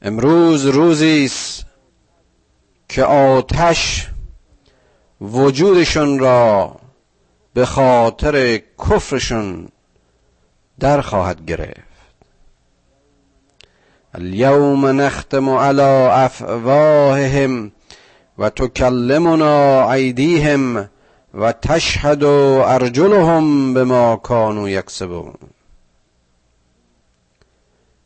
امروز 0.03 0.67
روزی 0.67 1.25
است 1.25 1.67
که 2.89 3.05
آتش 3.05 4.09
وجودشون 5.21 6.19
را 6.19 6.77
به 7.55 7.67
خاطر 7.67 8.61
کفرشون 8.79 9.69
در 10.81 11.01
خواهد 11.01 11.45
گرفت. 11.45 11.93
اليوم 14.15 14.87
نختم 14.87 15.49
على 15.49 16.09
افواههم 16.25 17.73
و 18.39 18.51
تکلمنا 18.51 19.91
ایدیهم 19.93 20.91
و 21.35 21.53
تشهد 21.53 22.25
ارجلهم 22.25 23.75
به 23.75 23.85
ما 23.85 24.17
کانو 24.17 24.69
یکسبون. 24.69 25.35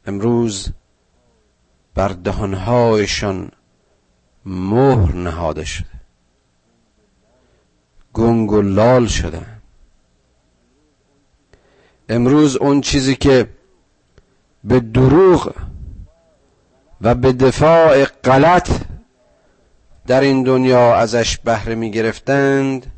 امروز 0.07 0.69
بر 1.95 2.09
دهانهایشان 2.09 3.51
مهر 4.45 5.13
نهاده 5.15 5.65
شده. 5.65 5.96
گنگ 8.17 8.53
و 8.53 8.63
لال 8.63 9.07
شدن. 9.07 9.47
امروز 12.09 12.57
اون 12.57 12.81
چیزی 12.81 13.17
که 13.17 13.49
به 14.65 14.81
دروغ 14.81 15.55
و 17.01 17.15
به 17.15 17.33
دفاع 17.33 18.05
غلط 18.05 18.71
در 20.07 20.21
این 20.21 20.43
دنیا 20.43 20.95
ازش 20.95 21.39
بهره 21.39 21.75
می 21.75 21.91
گرفتند 21.91 22.93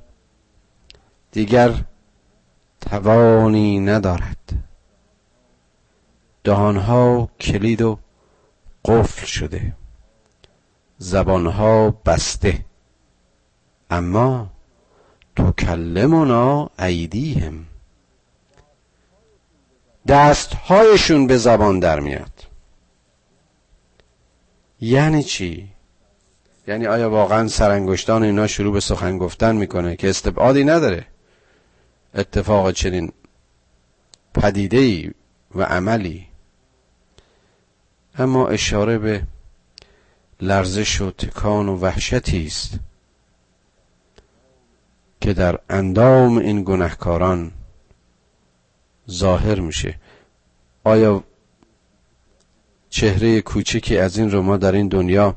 دیگر 1.32 1.74
توانی 2.80 3.80
ندارد. 3.80 4.38
دهانها 6.44 7.28
کلید 7.40 7.82
و 7.82 7.98
قفل 8.84 9.26
شده 9.26 9.72
زبانها 10.98 11.90
بسته. 11.90 12.64
اما 13.90 14.50
تو 15.38 15.52
کلمونا 15.52 16.70
ایدیهم 16.78 17.66
دستهایشون 20.08 21.26
به 21.26 21.36
زبان 21.36 21.78
در 21.80 22.00
میاد. 22.00 22.46
یعنی 24.80 25.22
چی؟ 25.22 25.68
یعنی 26.68 26.86
آیا 26.86 27.10
واقعا 27.10 27.48
سرانگشتان 27.48 28.22
اینا 28.22 28.46
شروع 28.46 28.72
به 28.72 28.80
سخن 28.80 29.18
گفتن 29.18 29.56
می‌کنه 29.56 29.96
که 29.96 30.10
استبعادی 30.10 30.64
نداره؟ 30.64 31.06
اتفاق 32.14 32.70
چنین 32.70 33.12
پدیده 34.34 35.14
و 35.54 35.62
عملی. 35.62 36.26
اما 38.18 38.48
اشاره 38.48 38.98
به 38.98 39.22
لرزش 40.40 41.00
و 41.00 41.10
تکان 41.10 41.68
و 41.68 41.76
وحشتی 41.76 42.46
است. 42.46 42.78
که 45.28 45.34
در 45.34 45.58
اندام 45.70 46.38
این 46.38 46.62
گنهکاران 46.64 47.52
ظاهر 49.10 49.60
میشه. 49.60 49.94
آیا 50.84 51.24
چهره 52.88 53.40
کوچکی 53.40 53.98
از 53.98 54.18
این 54.18 54.30
رو 54.30 54.42
ما 54.42 54.56
در 54.56 54.72
این 54.72 54.88
دنیا 54.88 55.34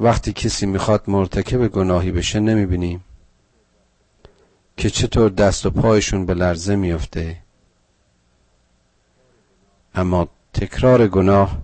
وقتی 0.00 0.32
کسی 0.32 0.66
می‌خواد 0.66 1.02
مرتکب 1.08 1.68
گناهی 1.68 2.10
بشه 2.10 2.40
نمی‌بینیم؟ 2.40 3.04
که 4.76 4.90
چطور 4.90 5.30
دست 5.30 5.66
و 5.66 5.70
پایشون 5.70 6.26
به 6.26 6.34
لرزه 6.34 6.76
میافته 6.76 7.38
اما 9.94 10.28
تکرار 10.52 11.08
گناه 11.08 11.62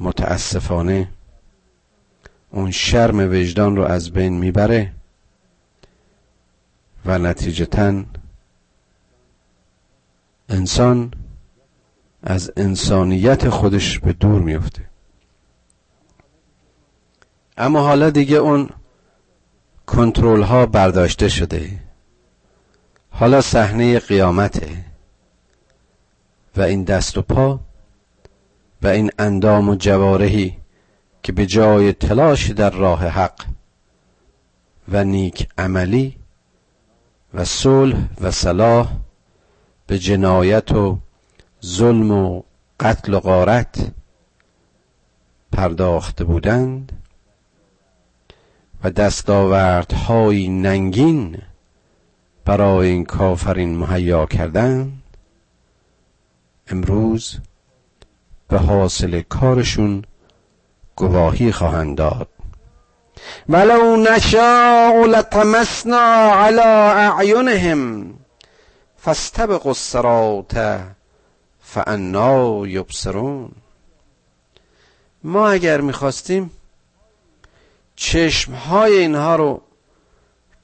متاسفانه 0.00 1.08
اون 2.50 2.70
شرم 2.70 3.18
وجدان 3.18 3.76
رو 3.76 3.82
از 3.82 4.10
بین 4.10 4.38
می‌بره. 4.38 4.92
و 7.06 7.18
نتیجتا 7.18 8.04
انسان 10.48 11.12
از 12.22 12.52
انسانیت 12.56 13.48
خودش 13.48 13.98
به 13.98 14.12
دور 14.12 14.42
میفته 14.42 14.82
اما 17.56 17.80
حالا 17.80 18.10
دیگه 18.10 18.36
اون 18.36 18.70
کنترل 19.86 20.42
ها 20.42 20.66
برداشته 20.66 21.28
شده. 21.28 21.70
حالا 23.10 23.40
صحنه 23.40 23.98
قیامته 23.98 24.84
و 26.56 26.60
این 26.62 26.84
دست 26.84 27.18
و 27.18 27.22
پا 27.22 27.60
و 28.82 28.86
این 28.86 29.10
اندام 29.18 29.68
و 29.68 29.74
جوارحی 29.74 30.56
که 31.22 31.32
به 31.32 31.46
جای 31.46 31.92
تلاشی 31.92 32.54
در 32.54 32.70
راه 32.70 33.06
حق 33.06 33.44
و 34.88 35.04
نیک 35.04 35.48
عملی 35.58 36.16
و 37.34 37.44
صلح 37.44 38.08
و 38.20 38.30
صلاح 38.30 38.92
به 39.86 39.98
جنایت 39.98 40.72
و 40.72 40.98
ظلم 41.64 42.10
و 42.10 42.42
قتل 42.80 43.14
و 43.14 43.20
غارت 43.20 43.92
پرداخته 45.52 46.24
بودند 46.24 46.92
و 48.84 48.90
دستاوردهای 48.90 50.48
ننگین 50.48 51.42
برای 52.44 52.88
این 52.88 53.04
کافرین 53.04 53.78
مهیا 53.78 54.26
کردند. 54.26 55.02
امروز 56.68 57.38
به 58.48 58.58
حاصل 58.58 59.20
کارشون 59.20 60.04
گواهی 60.96 61.52
خواهند 61.52 61.96
داد. 61.98 62.28
ولو 63.48 63.96
نشاء 63.96 65.06
لطمسنا 65.06 66.32
على 66.32 66.60
اعینهم 66.60 68.14
فاستبقوا 68.96 69.70
الصراط 69.70 70.56
فانا 71.62 72.66
یبصرون 72.66 73.50
ما 75.24 75.48
اگر 75.48 75.80
می‌خواستیم 75.80 76.50
چشمهای 77.96 78.98
اینها 78.98 79.36
رو 79.36 79.62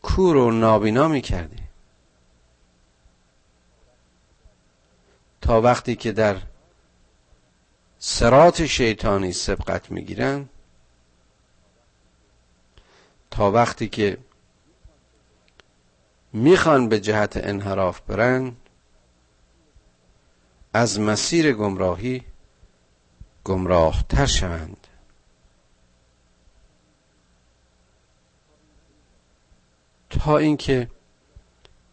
کور 0.02 0.36
و 0.36 0.50
نابینا 0.50 1.08
می‌کردیم. 1.08 1.68
تا 5.40 5.60
وقتی 5.60 5.96
که 5.96 6.12
در 6.12 6.36
سرات 7.98 8.66
شیطانی 8.66 9.32
سبقت 9.32 9.90
می‌گیرن 9.90 10.48
تا 13.32 13.50
وقتی 13.50 13.88
که 13.88 14.18
می‌خوان 16.32 16.88
به 16.88 17.00
جهت 17.00 17.36
انحراف 17.36 18.00
برن 18.00 18.56
از 20.74 21.00
مسیر 21.00 21.52
گمراهی 21.52 22.24
گمراه 23.44 24.04
تر 24.08 24.26
شوند. 24.26 24.86
تا 30.10 30.38
اینکه 30.38 30.90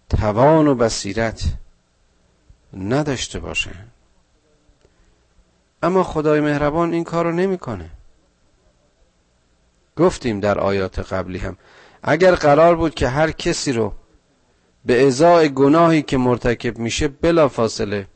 توان 0.09 0.67
و 0.67 0.75
بصیرت 0.75 1.43
نداشته 2.73 3.39
باشند 3.39 3.91
اما 5.83 6.03
خدای 6.03 6.39
مهربان 6.39 6.93
این 6.93 7.03
کارو 7.03 7.31
نمی‌کنه. 7.31 7.98
گفتیم 9.99 10.39
در 10.39 10.59
آیات 10.59 10.99
قبلی 10.99 11.37
هم. 11.37 11.57
اگر 12.03 12.35
قرار 12.35 12.75
بود 12.75 12.95
که 12.95 13.07
هر 13.07 13.31
کسی 13.31 13.73
رو 13.73 13.93
به 14.85 15.07
ازای 15.07 15.49
گناهی 15.49 16.01
که 16.01 16.17
مرتکب 16.17 16.77
میشه 16.77 17.07
بلا 17.07 17.47
فاصله 17.47 18.07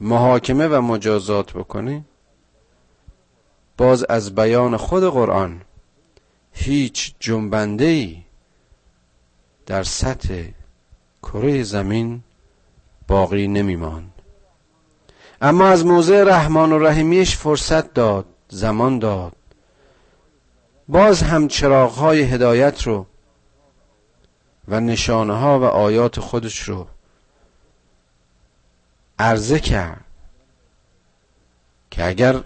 محاکمه 0.00 0.68
و 0.68 0.80
مجازات 0.80 1.52
بکنه 1.52 2.04
باز 3.76 4.04
از 4.04 4.34
بیان 4.34 4.76
خود 4.76 5.04
قرآن 5.04 5.62
هیچ 6.52 7.14
جنبنده 7.20 7.84
ای 7.84 8.22
در 9.66 9.82
سطح 9.82 10.44
کره 11.22 11.62
زمین 11.62 12.22
باقی 13.08 13.48
نمیماند. 13.48 14.12
اما 15.40 15.68
از 15.68 15.86
موضع 15.86 16.24
رحمان 16.24 16.72
و 16.72 16.78
رحیمیش 16.78 17.36
فرصت 17.36 17.94
داد 17.94 18.26
زمان 18.48 18.98
داد. 18.98 19.32
باز 20.88 21.22
هم 21.22 21.48
چراغهای 21.48 22.22
هدایت 22.22 22.82
رو 22.82 23.06
و 24.68 24.80
نشانه 24.80 25.34
ها 25.34 25.60
و 25.60 25.64
آیات 25.64 26.20
خودش 26.20 26.60
رو 26.60 26.86
عرضه 29.18 29.60
کرد 29.60 30.04
که 31.90 32.04
اگر 32.04 32.42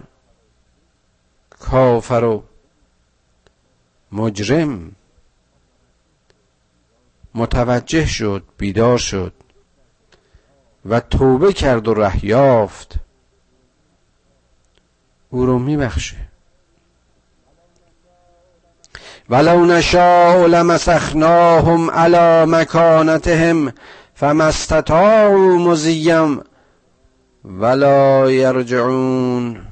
کافر 1.50 2.24
و 2.24 2.42
مجرم 4.12 4.92
متوجه 7.34 8.06
شد 8.06 8.44
بیدار 8.58 8.98
شد 8.98 9.32
و 10.84 11.00
توبه 11.00 11.52
کرد 11.52 11.88
و 11.88 11.94
ره 11.94 12.24
یافت 12.24 12.94
او 15.32 15.46
رو 15.46 15.58
میبخشه. 15.58 16.16
ولو 19.28 19.66
نشاء 19.66 20.46
لمسخناهم 20.46 21.90
على 21.90 22.44
مکانتهم 22.44 23.72
فما 24.14 24.44
استطاعوا 24.44 25.56
مزیم 25.58 26.40
ولا 27.44 28.30
یرجعون. 28.30 29.66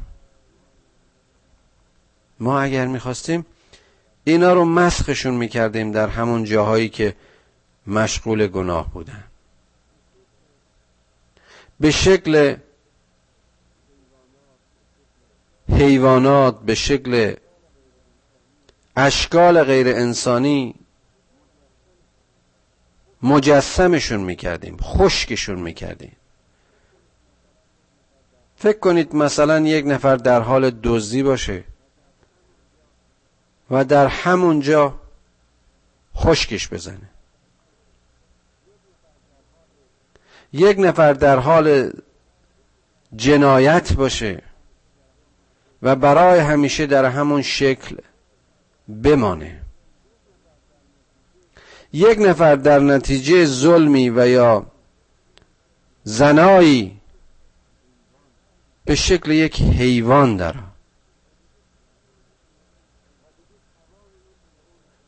ما 2.40 2.60
اگر 2.60 2.86
می‌خواستیم 2.86 3.46
اینا 4.24 4.52
رو 4.52 4.64
مسخشون 4.64 5.34
می‌کردیم 5.34 5.92
در 5.92 6.08
همون 6.08 6.44
جاهایی 6.44 6.88
که 6.88 7.16
مشغول 7.86 8.46
گناه 8.46 8.92
بودن. 8.92 9.24
به 11.80 11.90
شکل 11.90 12.56
حیوانات 15.72 16.60
به 16.60 16.74
شکل 16.74 17.34
اشکال 18.96 19.64
غیر 19.64 19.88
انسانی 19.88 20.74
مجسمشون 23.22 24.20
می‌کردیم 24.20 24.76
خشکشون 24.76 25.58
می‌کردیم. 25.60 26.16
فکر 28.56 28.78
کنید 28.78 29.14
مثلا 29.14 29.60
یک 29.60 29.86
نفر 29.86 30.16
در 30.16 30.40
حال 30.40 30.70
دزدی 30.70 31.22
باشه 31.22 31.64
و 33.70 33.84
در 33.84 34.06
همونجا 34.06 35.00
خشکش 36.16 36.68
بزنه. 36.68 37.10
یک 40.52 40.78
نفر 40.78 41.12
در 41.12 41.38
حال 41.38 41.92
جنایت 43.16 43.92
باشه 43.92 44.42
و 45.82 45.96
برای 45.96 46.40
همیشه 46.40 46.86
در 46.86 47.04
همون 47.04 47.42
شکل 47.42 47.96
بمانه. 49.02 49.60
یک 51.92 52.18
نفر 52.18 52.56
در 52.56 52.78
نتیجه 52.78 53.44
ظلمی 53.44 54.10
و 54.10 54.28
یا 54.28 54.66
زنایی 56.04 57.00
به 58.84 58.94
شکل 58.94 59.30
یک 59.30 59.62
حیوان 59.62 60.36
در 60.36 60.54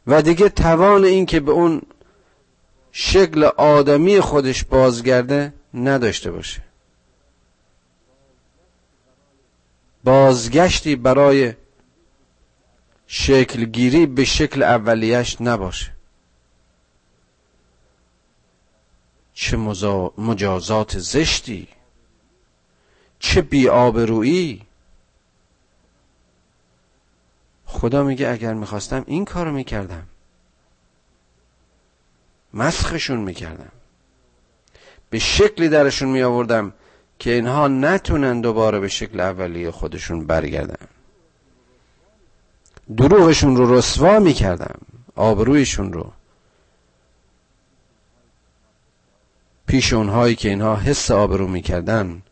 و 0.07 0.23
دیگه 0.23 0.49
توان 0.49 1.05
این 1.05 1.27
که 1.27 1.41
به 1.41 1.53
اون 1.53 1.83
شکل 2.93 3.45
آدمی 3.45 4.21
خودش 4.21 4.65
بازگرده 4.65 5.53
نداشته 5.75 6.31
باشه. 6.31 6.72
بازگشتی 10.05 10.97
برای 10.97 11.55
شکلگیری 13.07 14.07
به 14.07 14.25
شکل 14.25 14.63
اولیش 14.63 15.41
نباشه. 15.41 15.93
چه 19.35 19.57
مجازات 20.19 20.99
زشتی 20.99 21.69
چه 23.19 23.43
بیآبرویی. 23.43 24.67
خدا 27.67 28.03
میگه 28.03 28.29
اگر 28.29 28.55
می‌خواستم 28.55 29.05
این 29.07 29.25
کارو 29.25 29.53
می‌کردم. 29.53 30.07
مسخشون 32.55 33.21
می‌کردم. 33.21 33.73
به 35.11 35.19
شکلی 35.19 35.69
درشون 35.69 36.09
میآوردم. 36.09 36.73
که 37.23 37.31
اینها 37.31 37.69
نتونن 37.69 38.41
دوباره 38.41 38.81
به 38.81 38.89
شکل 38.89 39.21
اولیه 39.21 39.71
خودشون 39.71 40.27
برگردن. 40.27 40.87
دروغشون 42.97 43.57
رو 43.57 43.75
رسوا 43.79 44.19
می‌کردم 44.19 44.79
آبرویشون 45.15 45.93
رو. 45.93 46.13
پیش 49.67 49.93
اونهایی 49.93 50.37
که 50.37 50.49
اینها 50.49 50.77
حس 50.77 51.11
آبرو 51.11 51.49
می‌کردن 51.49 52.23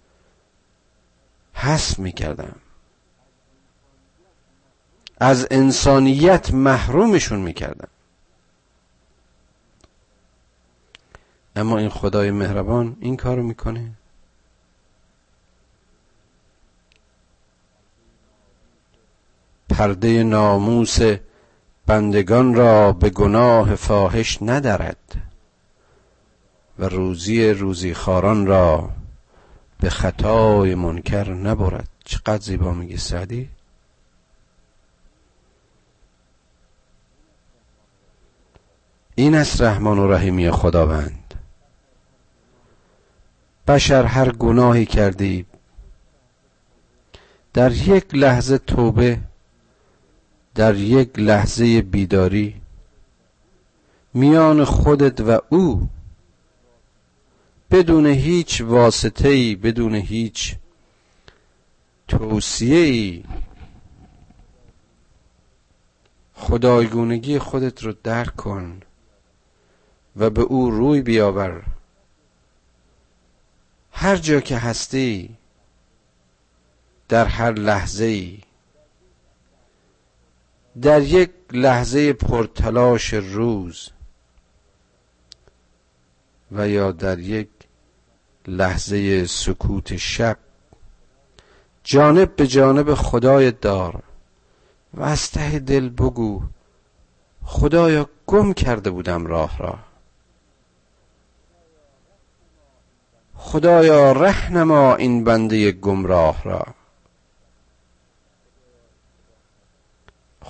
حس 1.54 1.98
می‌کردم 1.98 2.56
از 5.20 5.46
انسانیت 5.50 6.54
محرومشون 6.54 7.40
می‌کردم 7.40 7.88
اما 11.56 11.78
این 11.78 11.88
خدای 11.88 12.30
مهربان 12.30 12.96
این 13.00 13.16
کارو 13.16 13.42
می‌کنه. 13.42 13.99
پرده 19.70 20.22
ناموس 20.22 20.98
بندگان 21.86 22.54
را 22.54 22.92
به 22.92 23.10
گناه 23.10 23.74
فاحش 23.74 24.38
ندارد 24.42 25.14
و 26.78 26.84
روزی 26.84 27.50
روزی 27.50 27.94
خاران 27.94 28.46
را 28.46 28.90
به 29.80 29.90
خطای 29.90 30.74
منکر 30.74 31.32
نبرد. 31.34 31.88
چقدر 32.04 32.42
زیبا 32.42 32.72
میگی 32.72 32.96
سعدی؟ 32.96 33.48
این 39.14 39.34
است 39.34 39.62
رحمان 39.62 39.98
و 39.98 40.12
رحیمی 40.12 40.50
خداوند. 40.50 41.34
بشر 43.68 44.04
هر 44.04 44.32
گناهی 44.32 44.86
کردی 44.86 45.46
در 47.52 47.72
یک 47.72 48.14
لحظه 48.14 48.58
توبه 48.58 49.18
در 50.54 50.76
یک 50.76 51.18
لحظه 51.18 51.82
بیداری. 51.82 52.60
میان 54.14 54.64
خودت 54.64 55.20
و 55.20 55.40
او. 55.48 55.88
بدون 57.70 58.06
هیچ 58.06 58.60
واسطه 58.60 59.56
بدون 59.56 59.94
هیچ 59.94 60.56
توصیه 62.08 62.78
ای 62.78 63.24
خدایگونگی 66.34 67.38
خودت 67.38 67.84
رو 67.84 67.94
درک 68.02 68.36
کن 68.36 68.80
و 70.16 70.30
به 70.30 70.42
او 70.42 70.70
روی 70.70 71.00
بیاور. 71.00 71.62
هر 73.92 74.16
جا 74.16 74.40
که 74.40 74.56
هستی 74.56 75.36
در 77.08 77.24
هر 77.24 77.52
لحظه 77.52 78.04
ای 78.04 78.38
در 80.82 81.02
یک 81.02 81.30
لحظه 81.52 82.12
پرتلاش 82.12 83.14
روز 83.14 83.90
و 86.52 86.68
یا 86.68 86.92
در 86.92 87.18
یک 87.18 87.48
لحظه 88.46 89.26
سکوت 89.26 89.96
شب 89.96 90.36
جانب 91.84 92.36
به 92.36 92.46
جانب 92.46 92.94
خدای 92.94 93.50
دار 93.50 94.02
و 94.94 95.02
از 95.02 95.30
ته 95.30 95.58
دل 95.58 95.88
بگو 95.88 96.42
خدایا 97.44 98.08
گم 98.26 98.52
کرده 98.52 98.90
بودم 98.90 99.26
راه 99.26 99.58
را. 99.58 99.78
خدایا 103.34 104.12
رهنما 104.12 104.94
این 104.94 105.24
بنده 105.24 105.72
گمراه 105.72 106.42
را. 106.44 106.66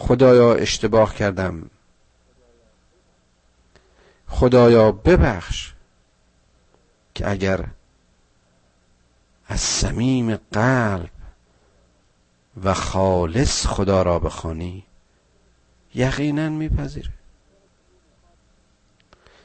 خدایا 0.01 0.55
اشتباه 0.55 1.15
کردم. 1.15 1.71
خدایا 4.29 4.93
ببخش 4.93 5.73
که 7.15 7.31
اگر 7.31 7.65
از 9.47 9.61
صمیم 9.61 10.37
قلب 10.37 11.11
و 12.65 12.75
خالص 12.75 13.67
خدا 13.67 14.03
را 14.03 14.19
بخوانی 14.19 14.85
یقینا 15.95 16.49
میپذیره 16.49 17.13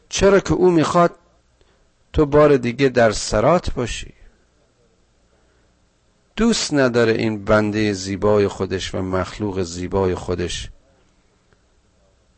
چرا 0.10 0.40
که 0.40 0.54
او 0.54 0.72
می‌خواد 0.72 1.12
تو 2.14 2.26
بار 2.26 2.58
دیگه 2.58 2.90
در 2.90 3.12
سرات 3.12 3.74
باشی؟ 3.74 4.14
دوست 6.36 6.74
نداره 6.74 7.14
این 7.14 7.46
بنده 7.46 7.94
زیبای 7.94 8.48
خودش 8.48 8.96
و 8.96 9.02
مخلوق 9.02 9.62
زیبای 9.64 10.16
خودش 10.16 10.70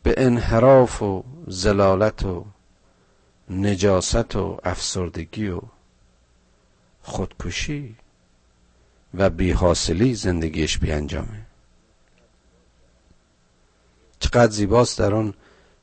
به 0.02 0.14
انحراف 0.16 1.02
و 1.02 1.24
زلالت 1.46 2.22
و 2.22 2.44
نجاست 3.50 4.36
و 4.36 4.60
افسردگی 4.64 5.48
و 5.48 5.60
خودکشی 7.02 7.96
و 9.14 9.30
بیحاصلی 9.30 10.14
زندگیش 10.14 10.78
بیانجامه. 10.78 11.46
چقدر 14.20 14.52
زیباست 14.52 14.98
در 14.98 15.14
آن 15.14 15.34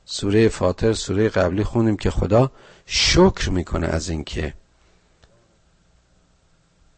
سوره 0.06 0.50
فاطر 0.50 0.94
سوره 0.94 1.30
قبلی 1.30 1.64
خونیم 1.64 1.98
که 1.98 2.12
خدا 2.12 2.52
شکر 2.86 3.50
می‌کنه 3.50 3.88
از 3.88 4.10
اینکه 4.10 4.54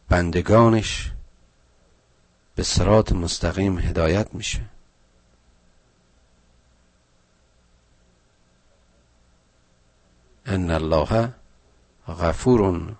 بندگانش 0.08 1.12
به 2.54 2.62
سرات 2.62 3.12
مستقیم 3.12 3.78
هدایت 3.78 4.34
میشه. 4.34 4.60
ان 10.46 10.70
الله 10.70 11.28
غفور 12.08 12.96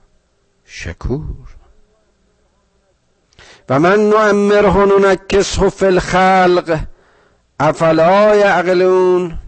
شکور. 0.65 1.59
و 3.69 3.79
من 3.79 3.99
نعمره 3.99 4.85
ننکسه 4.85 5.69
فی 5.69 5.87
الخلق 5.87 6.81
افلا 7.61 8.37
یعقلون؟ 8.37 9.39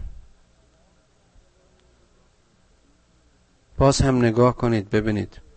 باز 3.77 4.01
هم 4.01 4.17
نگاه 4.17 4.55
کنید 4.55 4.89
ببینید. 4.89 5.50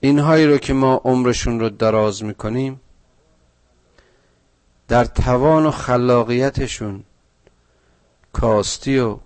اینهایی 0.00 0.46
رو 0.46 0.58
که 0.58 0.72
ما 0.72 1.00
عمرشون 1.04 1.60
رو 1.60 1.68
دراز 1.68 2.24
می‌کنیم 2.24 2.80
در 4.88 5.04
توان 5.04 5.66
و 5.66 5.70
خلاقیتشون 5.70 7.04
کاستی 8.32 8.98
و 8.98 9.18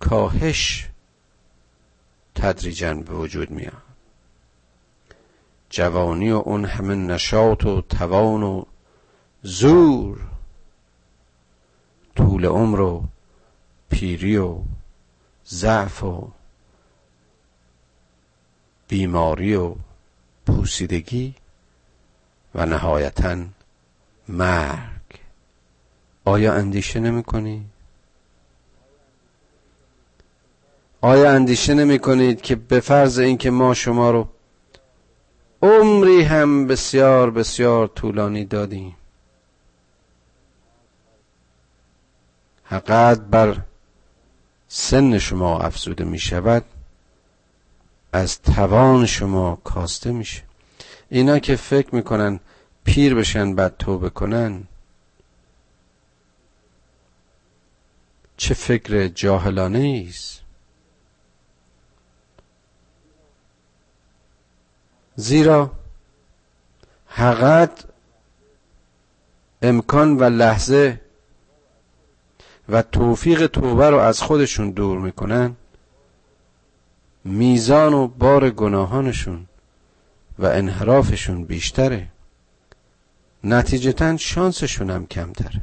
کاهش 0.00 0.88
تدریجا 2.34 2.94
به 2.94 3.14
وجود 3.14 3.50
میاد 3.50 3.82
جوانی 5.70 6.30
و 6.30 6.36
اون 6.36 6.64
همه 6.64 6.94
نشاط 6.94 7.66
و 7.66 7.80
توان 7.80 8.42
و 8.42 8.64
زور 9.42 10.20
طول 12.16 12.44
عمر 12.46 12.80
و 12.80 13.04
پیری 13.90 14.36
و 14.36 14.58
ضعف 15.46 16.02
و 16.02 16.32
بیماری 18.92 19.54
و 19.54 19.74
پوسیدگی 20.46 21.34
و 22.54 22.66
نهایتا 22.66 23.36
مرگ. 24.28 25.20
آیا 26.24 26.54
اندیشه 26.54 27.00
نمی 27.00 27.22
کنی؟ 27.22 27.66
آیا 31.00 31.30
اندیشه 31.30 31.74
نمی 31.74 31.98
کنید 31.98 32.40
که 32.40 32.56
به 32.56 32.80
فرض 32.80 33.18
اینکه 33.18 33.50
ما 33.50 33.74
شما 33.74 34.10
رو 34.10 34.28
عمری 35.62 36.22
هم 36.22 36.66
بسیار 36.66 37.30
بسیار 37.30 37.86
طولانی 37.86 38.44
دادیم؟ 38.44 38.96
حقیقت 42.64 43.20
بر 43.20 43.56
سن 44.68 45.18
شما 45.18 45.58
افزوده 45.58 46.04
می 46.04 46.18
شود 46.18 46.64
از 48.12 48.42
توان 48.42 49.06
شما 49.06 49.56
کاسته 49.56 50.12
میشه. 50.12 50.42
اینا 51.08 51.38
که 51.38 51.56
فکر 51.56 51.94
می‌کنن 51.94 52.40
پیر 52.84 53.14
بشن 53.14 53.54
بعد 53.54 53.76
توبه 53.76 54.10
کنن 54.10 54.64
چه 58.36 58.54
فکر 58.54 59.08
جاهلانه 59.08 60.06
است 60.08 60.40
زیرا 65.16 65.70
حقیقت 67.06 67.84
امکان 69.62 70.16
و 70.16 70.24
لحظه 70.24 71.00
و 72.68 72.82
توفیق 72.82 73.46
توبه 73.46 73.90
رو 73.90 73.98
از 73.98 74.22
خودشون 74.22 74.70
دور 74.70 74.98
می‌کنن. 74.98 75.56
میزان 77.24 77.94
و 77.94 78.08
بار 78.08 78.50
گناهانشون 78.50 79.46
و 80.38 80.46
انحرافشون 80.46 81.44
بیشتره. 81.44 82.08
نتیجتا 83.44 84.16
شانسشون 84.16 84.90
هم 84.90 85.06
کمتره. 85.06 85.60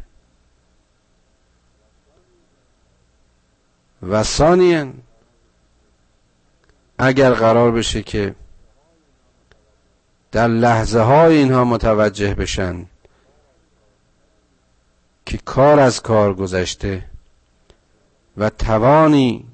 و 4.01 4.23
ثانیا 4.23 4.87
اگر 6.97 7.33
قرار 7.33 7.71
بشه 7.71 8.01
که 8.01 8.35
در 10.31 10.47
لحظه 10.47 10.99
های 10.99 11.37
اینها 11.37 11.63
متوجه 11.63 12.35
بشن 12.35 12.85
که 15.25 15.37
کار 15.37 15.79
از 15.79 16.01
کار 16.01 16.33
گذشته 16.33 17.05
و 18.37 18.49
توانی 18.49 19.45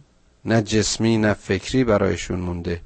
نه 0.45 0.61
جسمی 0.61 1.17
نه 1.17 1.33
فکری 1.33 1.83
برایشون 1.83 2.39
مونده. 2.39 2.81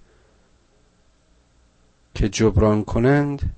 که 2.15 2.29
جبران 2.29 2.83
کنند 2.83 3.55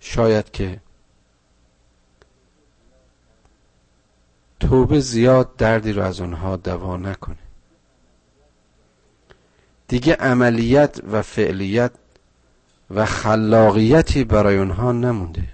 شاید 0.00 0.50
که 0.50 0.80
توبه 4.60 5.00
زیاد 5.00 5.56
دردی 5.56 5.92
رو 5.92 6.02
از 6.02 6.20
اونها 6.20 6.56
دوا 6.56 6.96
نکنه. 6.96 7.36
دیگه 9.88 10.14
عملیت 10.14 11.00
و 11.12 11.22
فعلیت 11.22 11.92
و 12.90 13.06
خلاقیتی 13.06 14.24
برای 14.24 14.58
اونها 14.58 14.92
نمونده. 14.92 15.48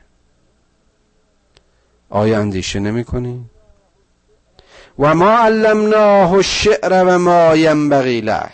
آیا 2.11 2.41
اندیشه 2.41 2.81
نمی 2.81 3.05
کنی؟ 3.05 3.51
و 4.99 5.15
ما 5.15 5.39
علمناه 5.39 6.33
الشعر 6.33 7.05
و 7.05 7.19
ما 7.19 7.57
ینبغی 7.57 8.21
له. 8.21 8.51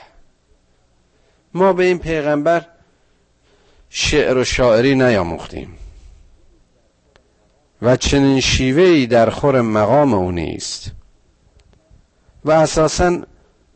ما 1.55 1.73
به 1.73 1.85
این 1.85 1.99
پیغمبر 1.99 2.65
شعر 3.91 4.37
و 4.37 4.45
شاعری 4.45 4.95
نیاموختیم. 4.95 5.79
و 7.83 7.97
چنین 7.97 8.41
شیوهی 8.41 9.07
در 9.07 9.31
خور 9.31 9.61
مقام 9.61 10.15
او 10.15 10.31
نیست. 10.31 10.93
و 12.45 12.51
اساسا 12.51 13.19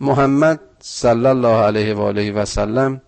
محمد 0.00 0.60
صلی 0.80 1.26
الله 1.26 1.56
علیه 1.56 1.94
و 1.94 2.00
آله 2.00 2.32
و 2.32 2.44
سلم 2.44 3.02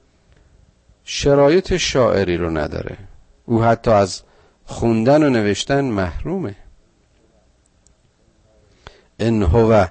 شرایط 1.04 1.76
شاعری 1.76 2.36
رو 2.36 2.50
نداره. 2.50 2.96
او 3.44 3.62
حتی 3.64 3.90
از 3.90 4.22
خوندن 4.64 5.22
و 5.22 5.30
نوشتن 5.30 5.84
محرومه. 5.84 6.56
ان 9.18 9.42
هو 9.42 9.87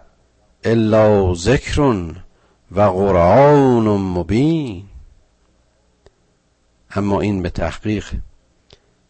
الا 0.63 1.33
ذکر 1.33 1.81
و 2.71 2.81
قرآن 2.81 3.87
مبین. 3.87 4.85
اما 6.95 7.21
این 7.21 7.41
به 7.41 7.49
تحقیق 7.49 8.13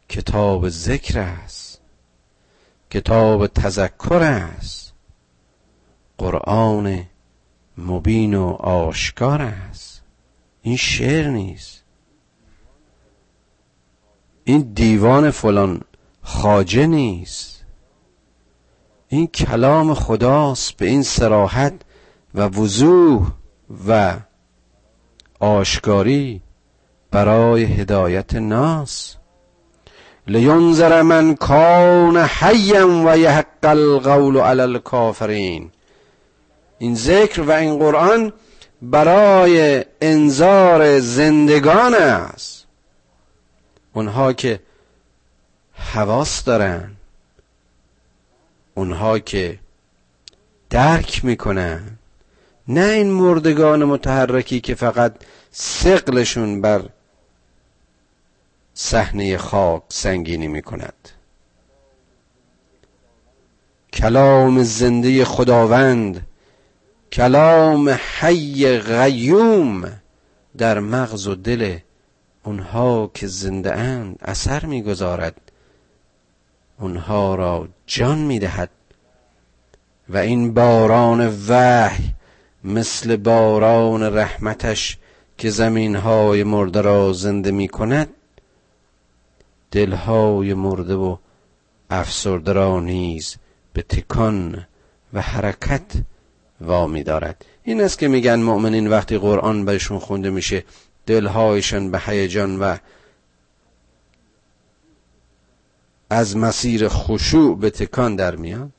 کتاب 0.10 0.70
ذکر 0.70 1.20
است 1.20 1.82
کتاب 2.90 3.48
تذکر 3.48 4.24
است 4.24 4.94
قرآن 6.18 7.06
مبین 7.78 8.34
و 8.34 8.48
آشکار 8.50 9.42
است. 9.42 10.02
این 10.62 10.78
شعر 10.78 11.28
نیست. 11.28 11.84
این 14.44 14.62
دیوان 14.62 15.32
فلان 15.32 15.82
خاجه 16.22 16.88
نیست. 16.88 17.53
این 19.14 19.28
کلام 19.28 19.94
خداست 19.94 20.78
به 20.78 20.86
این 20.86 21.04
سراحت 21.04 21.74
و 22.36 22.42
وضوح 22.42 23.28
و 23.88 24.14
آشکاری 25.40 26.42
برای 27.12 27.64
هدایت 27.64 28.36
ناس. 28.36 29.16
لینذر 30.28 31.02
من 31.02 31.36
کان 31.36 32.18
حیا 32.18 33.04
و 33.06 33.18
یحق 33.18 33.64
القول 33.64 34.38
علی 34.38 34.62
الکافرین. 34.62 35.72
این 36.80 36.96
ذکر 36.96 37.42
و 37.42 37.52
این 37.52 37.80
قرآن 37.80 38.34
برای 38.82 39.86
انذار 40.02 41.00
زندگان 41.00 41.96
است. 41.96 42.66
اونها 43.94 44.34
که 44.34 44.60
حواس 45.74 46.44
دارن. 46.44 46.93
اونها 48.76 49.20
که 49.20 49.60
درک 50.70 51.26
می‌کنن 51.26 51.82
نه 52.68 52.86
این 52.86 53.12
مردگان 53.12 53.84
متحرکی 53.84 54.62
که 54.62 54.76
فقط 54.76 55.16
سقلشون 55.52 56.62
بر 56.62 56.82
صحنه 58.74 59.38
خاک 59.38 59.84
سنگینی 59.90 60.48
می‌کند. 60.48 61.10
کلام 63.94 64.64
زنده 64.64 65.26
خداوند 65.26 66.28
کلام 67.12 67.90
حی 67.90 68.78
غیوم 68.78 70.02
در 70.58 70.80
مغز 70.80 71.28
و 71.28 71.36
دل 71.36 71.78
اونها 72.44 73.12
که 73.14 73.28
زنده 73.28 73.74
اند 73.74 74.20
اثر 74.22 74.66
می‌گذارد. 74.66 75.53
اونها 76.80 77.36
را 77.36 77.68
جان 77.88 78.18
می‌دهد. 78.18 78.70
و 80.10 80.18
این 80.18 80.54
باران 80.54 81.40
وحی 81.48 82.14
مثل 82.64 83.16
باران 83.16 84.04
رحمتش 84.04 84.98
که 85.38 85.50
زمین 85.50 85.96
های 85.96 86.44
مرده 86.44 86.82
را 86.82 87.14
زنده 87.14 87.52
می 87.52 87.68
کند 87.68 88.10
دلهای 89.72 90.54
مرده 90.54 90.96
و 90.96 91.18
افسرده 91.90 92.54
را 92.54 92.80
نیز 92.80 93.36
به 93.74 93.82
تکان 93.82 94.66
و 95.14 95.22
حرکت 95.22 95.92
وامی 96.62 97.04
دارد 97.04 97.46
این 97.64 97.82
است 97.82 98.00
که 98.00 98.08
میگن 98.08 98.42
مؤمنین 98.42 98.88
وقتی 98.88 99.18
قرآن 99.18 99.66
بهشون 99.66 100.00
خونده 100.00 100.30
میشه 100.30 100.64
دلهایشان 101.06 101.92
به 101.92 102.00
هیجان 102.00 102.60
و 102.60 102.78
از 106.14 106.38
مسیر 106.38 106.88
خشوع 106.88 107.60
به 107.60 107.70
تکان 107.70 108.16
در 108.16 108.36
میان 108.36 108.72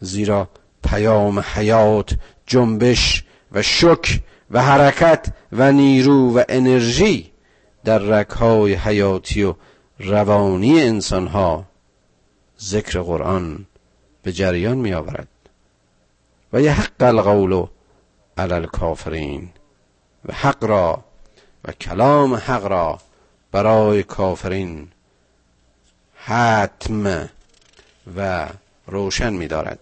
زیرا 0.00 0.48
پیام 0.84 1.40
حیات 1.40 2.14
جنبش 2.46 3.24
و 3.52 3.62
شک 3.62 4.20
و 4.50 4.62
حرکت 4.62 5.32
و 5.52 5.72
نیرو 5.72 6.38
و 6.38 6.44
انرژی 6.48 7.30
در 7.84 7.98
رکهای 7.98 8.74
حیاتی 8.74 9.42
و 9.42 9.54
روانی 9.98 10.82
انسانها 10.82 11.64
ذکر 12.60 13.00
قرآن 13.00 13.66
به 14.22 14.32
جریان 14.32 14.78
می 14.78 14.94
آورد 14.94 15.28
و 16.52 16.58
حق 16.58 17.02
القول 17.02 17.66
علی 18.36 18.52
الکافرین. 18.52 19.48
و 20.24 20.32
حق 20.34 20.64
را 20.64 21.04
و 21.64 21.72
کلام 21.72 22.34
حق 22.34 22.66
را 22.66 22.98
برای 23.52 24.02
کافرین 24.02 24.88
حتم 26.14 27.28
و 28.16 28.48
روشن 28.86 29.32
می 29.32 29.48
دارد 29.48 29.78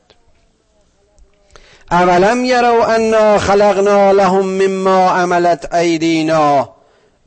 اولم 1.91 2.45
یرو 2.45 2.83
انا 2.83 3.39
خلقنا 3.39 4.12
لهم 4.12 4.47
مما 4.47 5.11
عملت 5.11 5.75
ایدینا 5.75 6.69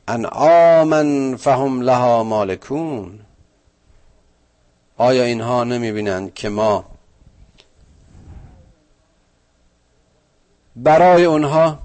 انعاما 0.08 1.38
فهم 1.38 1.82
لها 1.82 2.24
مالکون. 2.24 3.20
آیا 4.98 5.24
اینها 5.24 5.64
نمی 5.64 5.92
بینند 5.92 6.34
که 6.34 6.50
ما 6.50 6.86
برای 10.76 11.26
اونها 11.26 11.80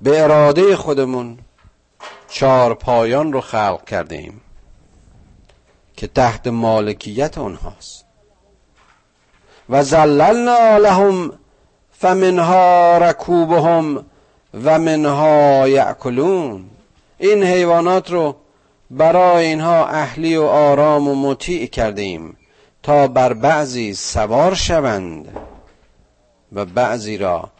به 0.00 0.22
اراده 0.22 0.76
خودمون 0.76 1.38
چار 2.28 2.74
پایان 2.74 3.32
رو 3.32 3.40
خلق 3.40 3.84
کردیم 3.84 4.40
که 5.96 6.06
تحت 6.06 6.46
مالکیت 6.46 7.38
اونهاست 7.38 8.04
و 9.68 9.82
زللنا 9.82 10.76
لهم 10.76 11.32
فمنها 11.92 12.98
رکوبهم 12.98 14.04
و 14.64 14.78
منها 14.78 15.68
یعکلون 15.68 16.64
این 17.18 17.42
حیوانات 17.42 18.10
رو 18.10 18.36
برای 18.90 19.46
اینها 19.46 19.86
اهلی 19.86 20.36
و 20.36 20.42
آرام 20.42 21.08
و 21.08 21.14
مطیع 21.14 21.66
کردیم 21.66 22.36
تا 22.82 23.08
بر 23.08 23.32
بعضی 23.32 23.94
سوار 23.94 24.54
شوند 24.54 25.36
و 26.52 26.64
بعضی 26.64 27.18
را 27.18 27.50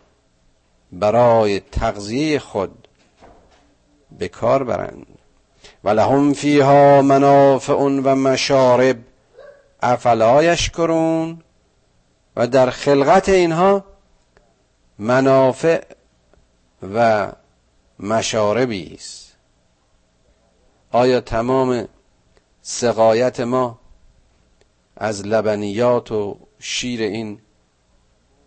برای 1.01 1.61
تغذیه 1.61 2.38
خود 2.38 2.88
به 4.18 4.28
کار 4.28 4.64
برند. 4.64 5.07
و 5.84 5.88
لهم 5.88 6.32
فیها 6.32 7.03
منافع 7.03 7.74
و 7.74 8.14
مشارب. 8.14 8.97
افلا 9.82 10.42
یشکرون؟ 10.42 11.42
و 12.36 12.47
در 12.47 12.70
خلقت 12.70 13.28
اینها 13.28 13.84
منافع 14.99 15.84
و 16.94 17.32
مشاربی 18.01 18.94
است. 18.94 19.36
آیا 20.92 21.20
تمام 21.20 21.88
سقایت 22.62 23.40
ما 23.40 23.78
از 24.97 25.26
لبنیات 25.26 26.12
و 26.12 26.38
شیر 26.59 27.03
این 27.03 27.40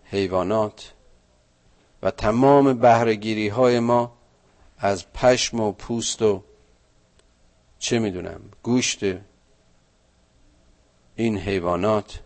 حیوانات 0.03 0.93
و 2.03 2.11
تمام 2.11 2.73
بهرهگیری 2.73 3.47
های 3.47 3.79
ما 3.79 4.17
از 4.77 5.13
پشم 5.13 5.59
و 5.59 5.71
پوست 5.71 6.21
و 6.21 6.43
چه 7.79 7.99
می‌دونم 7.99 8.41
گوشت 8.63 8.99
این 11.15 11.37
حیوانات. 11.37 12.19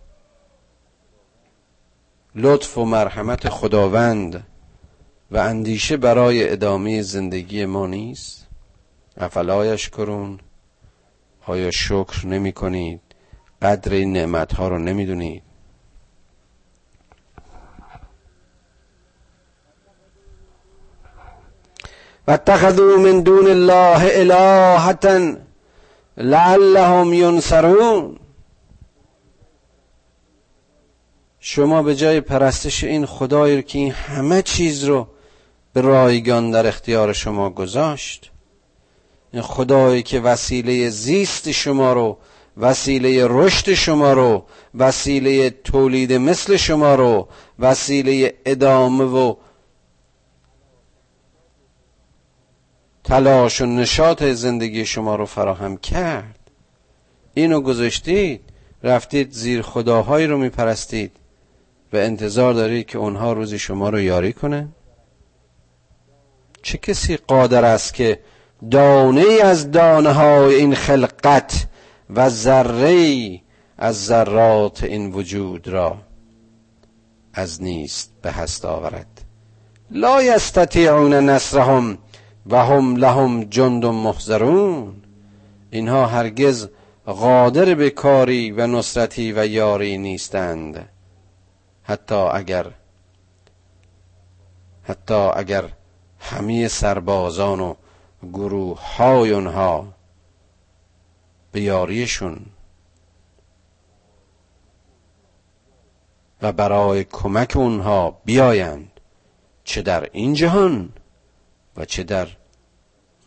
لطف 2.36 2.78
و 2.78 2.86
مرحمت 2.86 3.49
خداوند 3.49 4.47
و 5.32 5.38
اندیشه 5.38 5.97
برای 5.97 6.51
ادامه 6.51 7.01
زندگی 7.01 7.65
ما 7.65 7.88
نیست. 7.88 8.47
افلایش 9.17 9.89
کرون 9.89 10.39
آیا 11.47 11.71
شکر 11.71 12.28
نمی 12.28 12.51
کنید 12.51 13.01
قدر 13.61 13.93
این 13.93 14.13
نعمت 14.13 14.53
ها 14.53 14.67
رو 14.67 14.78
نمی 14.78 15.05
دونید 15.05 15.43
و 22.28 22.32
اتخذوا 22.32 22.97
من 22.97 23.21
دون 23.21 23.47
الله 23.47 24.11
الهتا 24.13 25.36
لعلهم 26.17 27.13
ینصرون 27.13 28.19
شما 31.39 31.84
به 31.84 31.95
جای 31.95 32.21
پرستش 32.21 32.84
این 32.84 33.05
خدایی 33.05 33.63
که 33.63 33.80
این 33.80 33.91
همه 33.91 34.41
چیز 34.41 34.84
رو 34.84 35.07
به 35.74 35.82
رایگان 35.82 36.51
در 36.51 36.67
اختیار 36.67 37.13
شما 37.13 37.49
گذاشت 37.49 38.32
این 39.34 39.41
خدایی 39.41 40.03
که 40.03 40.19
وسیله 40.19 40.89
زیست 40.89 41.51
شما 41.51 41.93
رو 41.93 42.17
وسیله 42.57 43.28
رشد 43.30 43.74
شما 43.74 44.13
رو 44.13 44.45
وسیله 44.76 45.49
تولید 45.49 46.13
مثل 46.13 46.55
شما 46.57 46.95
رو 46.95 47.28
وسیله 47.59 48.34
ادامه 48.45 49.03
و 49.03 49.36
تلاش 53.03 53.61
و 53.61 53.65
نشاط 53.65 54.23
زندگی 54.23 54.85
شما 54.85 55.15
رو 55.15 55.25
فراهم 55.25 55.77
کرد. 55.77 56.39
اینو 57.33 57.61
گذاشتید 57.61 58.41
رفتید 58.83 59.31
زیر 59.31 59.61
خداهایی 59.61 60.27
رو 60.27 60.37
میپرستید 60.37 61.11
و 61.93 61.97
انتظار 61.97 62.53
دارید 62.53 62.85
که 62.85 62.97
اونها 62.97 63.33
روزی 63.33 63.59
شما 63.59 63.89
رو 63.89 63.99
یاری 63.99 64.33
کنه 64.33 64.67
چه 66.61 66.77
کسی 66.77 67.17
قادر 67.17 67.65
است 67.65 67.93
که 67.93 68.19
دانه 68.71 69.25
از 69.43 69.71
دانه 69.71 70.11
های 70.11 70.55
این 70.55 70.75
خلقت 70.75 71.67
و 72.09 72.29
ذره 72.29 73.39
از 73.77 74.05
ذرات 74.05 74.83
این 74.83 75.11
وجود 75.11 75.67
را 75.67 75.97
از 77.33 77.63
نیست 77.63 78.11
به 78.21 78.31
هست 78.31 78.65
آورد؟ 78.65 79.07
لا 79.91 80.23
یستطیعون 80.23 81.13
نصرهم 81.13 81.97
و 82.45 82.65
هم 82.65 82.95
لهم 82.95 83.43
جند 83.43 83.85
محضرون. 83.85 84.95
اینها 85.71 86.05
هرگز 86.05 86.69
قادر 87.05 87.75
به 87.75 87.89
کاری 87.89 88.51
و 88.51 88.67
نصرتی 88.67 89.31
و 89.31 89.45
یاری 89.45 89.97
نیستند. 89.97 90.89
حتی 91.83 92.15
اگر 92.15 92.71
حتی 94.83 95.13
اگر 95.13 95.69
همه 96.19 96.67
سربازان 96.67 97.59
و 97.59 97.75
گروه 98.33 98.95
های 98.95 99.31
اونها 99.31 99.93
به 101.51 101.61
و 106.41 106.51
برای 106.51 107.03
کمک 107.03 107.53
اونها 107.55 108.21
بیایند 108.25 108.99
چه 109.63 109.81
در 109.81 110.09
این 110.11 110.33
جهان 110.33 110.89
و 111.78 111.86
چه 111.86 112.03
در 112.03 112.28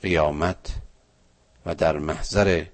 قیامت 0.03 0.75
و 1.67 1.75
در 1.75 1.99
محضر 1.99 2.65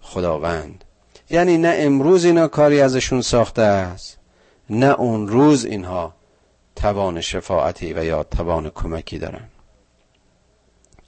خداوند. 0.00 0.84
یعنی 1.30 1.58
نه 1.58 1.74
امروز 1.78 2.24
اینا 2.24 2.48
کاری 2.48 2.80
ازشون 2.80 3.22
ساخته 3.22 3.62
است 3.62 4.18
نه 4.70 4.86
اون 4.86 5.28
روز 5.28 5.64
اینها 5.64 6.14
توان 6.76 7.20
شفاعتی 7.20 7.92
و 7.92 8.04
یا 8.04 8.22
توان 8.22 8.70
کمکی 8.70 9.18
دارن. 9.18 9.48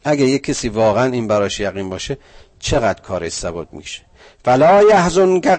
اگه 0.05 0.25
یک 0.25 0.43
کسی 0.43 0.69
واقعا 0.69 1.12
این 1.12 1.29
براش 1.29 1.61
یقین 1.61 1.91
باشه 1.91 2.19
چقدر 2.59 3.03
کار 3.03 3.29
ثبات 3.29 3.69
میشه 3.73 4.03
فلا 4.45 4.83
یحزن 4.83 5.41
که 5.41 5.57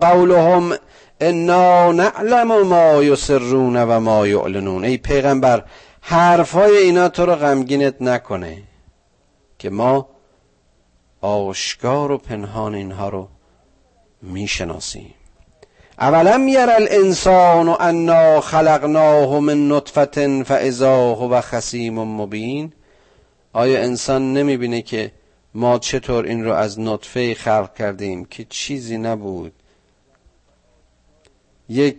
قولهم 0.00 0.74
انا 1.20 1.92
نعلم 1.92 2.62
ما 2.62 3.02
یسرون 3.02 3.76
و 3.76 4.00
ما 4.00 4.26
یعلنون. 4.26 4.84
ای 4.84 4.96
پیغمبر 4.96 5.64
حرفای 6.08 6.76
اینا 6.76 7.08
تو 7.08 7.26
رو 7.26 7.34
غمگینت 7.34 8.02
نکنه 8.02 8.62
که 9.58 9.70
ما 9.70 10.08
آشکار 11.20 12.10
و 12.10 12.18
پنهان 12.18 12.74
اینها 12.74 13.08
رو 13.08 13.28
می‌شناسیم. 14.22 15.14
اولم 15.98 16.48
یر 16.48 16.70
الانسان 16.70 17.68
انا 17.80 18.40
خلقناه 18.40 19.40
من 19.40 19.72
نطفه 19.72 20.42
فاذا 20.42 21.14
هو 21.14 21.40
خصیم 21.40 21.98
مبین. 21.98 22.72
آیا 23.52 23.80
انسان 23.80 24.32
نمی‌بینه 24.32 24.82
که 24.82 25.12
ما 25.54 25.78
چطور 25.78 26.24
این 26.24 26.44
رو 26.44 26.52
از 26.52 26.80
نطفه 26.80 27.34
خلق 27.34 27.74
کردیم 27.74 28.24
که 28.24 28.44
چیزی 28.44 28.98
نبود؟ 28.98 29.52
یک 31.68 31.98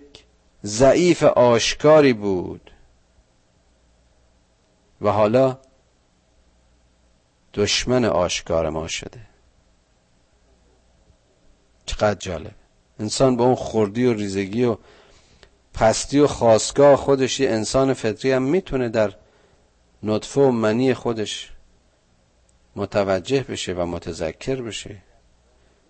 ضعیف 0.64 1.24
آشکاری 1.24 2.14
بود. 2.14 2.66
و 5.02 5.12
حالا 5.12 5.58
دشمن 7.54 8.06
آشکار 8.06 8.70
ما 8.70 8.88
شده. 8.88 9.20
چقدر 11.86 12.20
جالب. 12.20 12.56
انسان 13.00 13.36
با 13.36 13.45
اون 13.45 13.56
خوردی 13.56 14.06
و 14.06 14.14
ریزگی 14.14 14.64
و 14.64 14.78
پستی 15.74 16.20
و 16.20 16.28
خواستگاه 16.28 16.95
خودش 16.95 17.39
یه 17.39 17.50
انسان 17.50 17.93
فطری 17.93 18.32
هم 18.32 18.43
می‌تونه 18.43 18.89
در 18.89 19.14
نطفه 20.04 20.41
و 20.41 20.52
منی 20.52 20.93
خودش 20.93 21.52
متوجه 22.76 23.43
بشه 23.43 23.74
و 23.74 23.86
متذکر 23.86 24.62
بشه. 24.62 24.98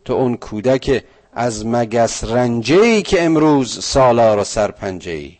تو 0.05 0.13
اون 0.13 0.37
کودک 0.37 1.05
از 1.33 1.65
مگس 1.65 2.23
رنجه 2.23 3.01
که 3.01 3.23
امروز 3.23 3.83
سالار 3.83 4.39
و 4.39 4.43
سرپنجه 4.43 5.11
ای 5.11 5.36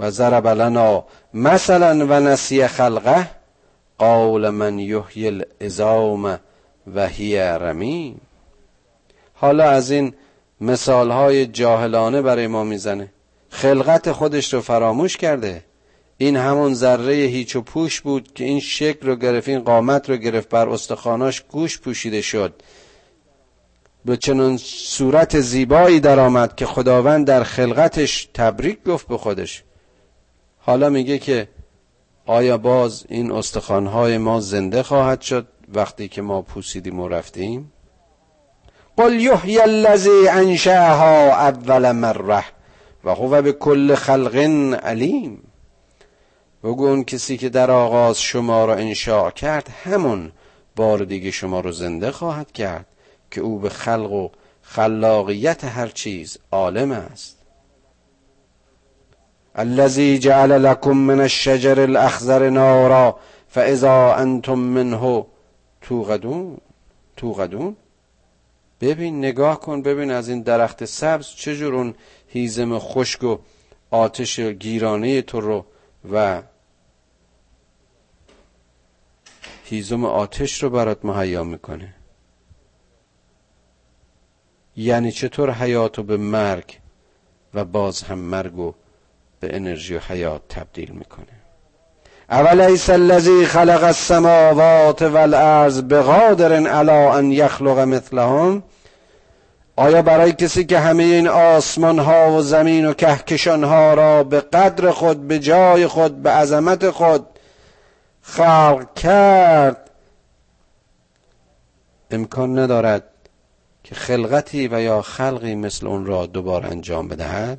و 0.00 0.10
ضرب 0.10 0.46
لنا 0.46 1.04
مثلا 1.34 2.06
و 2.06 2.20
نسی 2.20 2.66
خلقه 2.66 3.30
قول 3.98 4.48
من 4.48 4.78
یحیی 4.78 5.26
العظام 5.26 6.38
و 6.94 7.08
هی 7.08 7.38
رمیم. 7.38 8.20
حالا 9.34 9.70
از 9.70 9.90
این 9.90 10.14
مثال 10.60 11.10
های 11.10 11.46
جاهلانه 11.46 12.22
برای 12.22 12.46
ما 12.46 12.64
می‌زنه. 12.64 13.08
خلقت 13.50 14.12
خودش 14.12 14.54
رو 14.54 14.60
فراموش 14.60 15.16
کرده. 15.16 15.64
این 16.18 16.36
همون 16.36 16.74
ذره 16.74 17.14
هیچ 17.14 17.56
و 17.56 17.60
پوش 17.60 18.00
بود 18.00 18.34
که 18.34 18.44
این 18.44 18.60
شکل 18.60 19.06
رو 19.06 19.16
گرفت 19.16 19.48
این 19.48 19.60
قامت 19.60 20.10
رو 20.10 20.16
گرفت 20.16 20.48
بر 20.48 20.68
استخواناش 20.68 21.44
گوش 21.50 21.78
پوشیده 21.78 22.20
شد. 22.20 22.54
به 24.04 24.16
چنان 24.16 24.56
صورت 24.56 25.40
زیبایی 25.40 26.00
درآمد 26.00 26.56
که 26.56 26.66
خداوند 26.66 27.26
در 27.26 27.42
خلقتش 27.42 28.28
تبریک 28.34 28.84
گفت 28.84 29.08
به 29.08 29.18
خودش. 29.18 29.64
حالا 30.68 30.88
میگه 30.88 31.18
که 31.18 31.48
آیا 32.26 32.58
باز 32.58 33.04
این 33.08 33.32
استخوانهای 33.32 34.18
ما 34.18 34.40
زنده 34.40 34.82
خواهد 34.82 35.20
شد 35.20 35.46
وقتی 35.74 36.08
که 36.08 36.22
ما 36.22 36.42
پوسیدیم 36.42 37.00
و 37.00 37.08
رفتیم؟ 37.08 37.72
قل 38.96 39.20
یحیی 39.20 39.60
الذی 39.60 40.28
انشأها 40.28 41.30
اول 41.30 41.92
مره 41.92 42.44
و 43.04 43.14
هو 43.14 43.42
به 43.42 43.52
کل 43.52 43.94
خلق 43.94 44.34
علیم. 44.82 45.42
بگو 46.64 46.86
اون 46.86 47.04
کسی 47.04 47.36
که 47.36 47.48
در 47.48 47.70
آغاز 47.70 48.20
شما 48.20 48.64
را 48.64 48.74
انشاء 48.74 49.30
کرد 49.30 49.68
همون 49.84 50.32
بار 50.76 51.04
دیگه 51.04 51.30
شما 51.30 51.60
رو 51.60 51.72
زنده 51.72 52.10
خواهد 52.10 52.52
کرد 52.52 52.86
که 53.30 53.40
او 53.40 53.58
به 53.58 53.68
خلق 53.68 54.12
و 54.12 54.28
خلاقیت 54.62 55.64
هر 55.64 55.88
چیز 55.88 56.38
عالم 56.52 56.90
است. 56.90 57.37
الذي 59.58 60.18
جعل 60.18 60.62
لكم 60.62 60.96
من 60.96 61.20
الشجر 61.20 61.80
الاخضر 61.80 62.48
نارا 62.48 63.18
فاذا 63.48 64.14
انتم 64.14 64.58
منه 64.58 65.26
توقدون 65.82 66.58
توقدون 67.16 67.76
ببین 68.80 69.18
نگاه 69.18 69.60
کن 69.60 69.82
ببین 69.82 70.10
از 70.10 70.28
این 70.28 70.42
درخت 70.42 70.84
سبز 70.84 71.26
چجور 71.26 71.74
اون 71.74 71.94
هیزم 72.28 72.78
خشک 72.78 73.24
و 73.24 73.38
آتش 73.90 74.40
گیرانه 74.40 75.22
تو 75.22 75.40
رو 75.40 75.64
و 76.12 76.42
هیزم 79.64 80.04
آتش 80.04 80.62
رو 80.62 80.70
برات 80.70 81.04
مهیا 81.04 81.44
می‌کنه. 81.44 81.94
یعنی 84.76 85.12
چطور 85.12 85.52
حیات 85.52 85.98
رو 85.98 86.04
به 86.04 86.16
مرگ 86.16 86.78
و 87.54 87.64
باز 87.64 88.02
هم 88.02 88.18
مرگ 88.18 88.58
و 88.58 88.72
به 89.40 89.56
انرژی 89.56 89.94
و 89.94 90.00
حیات 90.08 90.40
تبدیل 90.48 90.90
می‌کنه. 90.90 91.26
اولیس 92.30 92.90
الذی 92.90 93.46
خلق 93.46 93.84
السماوات 93.84 95.02
والارض 95.02 95.82
بقادر 95.82 96.52
علی 96.52 96.90
ان 96.90 97.32
یخلق 97.32 97.78
مثلهم. 97.78 98.62
آیا 99.76 100.02
برای 100.02 100.32
کسی 100.32 100.64
که 100.64 100.78
همه 100.78 101.02
این 101.02 101.28
آسمان 101.28 101.98
ها 101.98 102.32
و 102.32 102.42
زمین 102.42 102.86
و 102.86 102.94
کهکشان 102.94 103.64
ها 103.64 103.94
را 103.94 104.24
به 104.24 104.40
قدر 104.40 104.90
خود 104.90 105.28
به 105.28 105.38
جای 105.38 105.86
خود 105.86 106.22
به 106.22 106.30
عظمت 106.30 106.90
خود 106.90 107.26
خلق 108.22 108.94
کرد 108.94 109.90
امکان 112.10 112.58
ندارد 112.58 113.02
که 113.84 113.94
خلقتی 113.94 114.68
و 114.68 114.80
یا 114.80 115.02
خلقی 115.02 115.54
مثل 115.54 115.86
اون 115.86 116.06
را 116.06 116.26
دوباره 116.26 116.68
انجام 116.68 117.08
بدهد؟ 117.08 117.58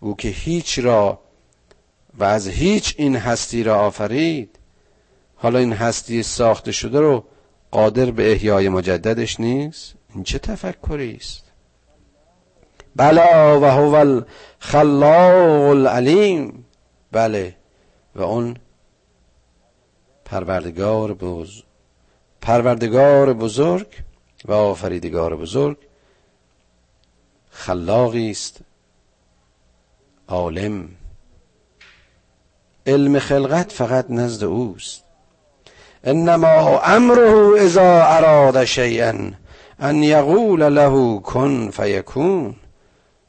او 0.00 0.16
که 0.16 0.28
هیچ 0.28 0.78
را 0.78 1.18
و 2.18 2.24
از 2.24 2.48
هیچ 2.48 2.94
این 2.98 3.16
هستی 3.16 3.62
را 3.62 3.78
آفرید 3.80 4.58
حالا 5.36 5.58
این 5.58 5.72
هستی 5.72 6.22
ساخته 6.22 6.72
شده 6.72 7.00
رو 7.00 7.24
قادر 7.70 8.10
به 8.10 8.32
احیای 8.32 8.68
مجددش 8.68 9.40
نیست؟ 9.40 9.94
این 10.14 10.24
چه 10.24 10.38
تفکری 10.38 11.16
است؟ 11.16 11.42
بلا 12.96 13.60
و 13.60 13.64
هو 13.64 13.94
الخلاق 13.94 15.70
العلیم. 15.70 16.64
بله 17.12 17.56
و 18.14 18.22
اون 18.22 18.56
پروردگار 20.24 21.14
بزرگ 21.14 21.64
پروردگار 22.40 23.32
بزرگ 23.32 23.86
و 24.44 24.52
آفریدگار 24.52 25.36
بزرگ 25.36 25.76
خلاقی 27.50 28.30
است. 28.30 28.60
عالم. 30.28 30.88
علم 32.86 33.18
خلقت 33.18 33.72
فقط 33.72 34.10
نزد 34.10 34.44
اوست. 34.44 35.04
انما 36.04 36.80
امره 36.80 37.60
اذا 37.60 38.04
اراد 38.04 38.64
شیئا 38.64 39.32
ان 39.80 40.02
یقول 40.02 40.60
له 40.60 41.20
کن 41.20 41.70
فیکون. 41.70 42.56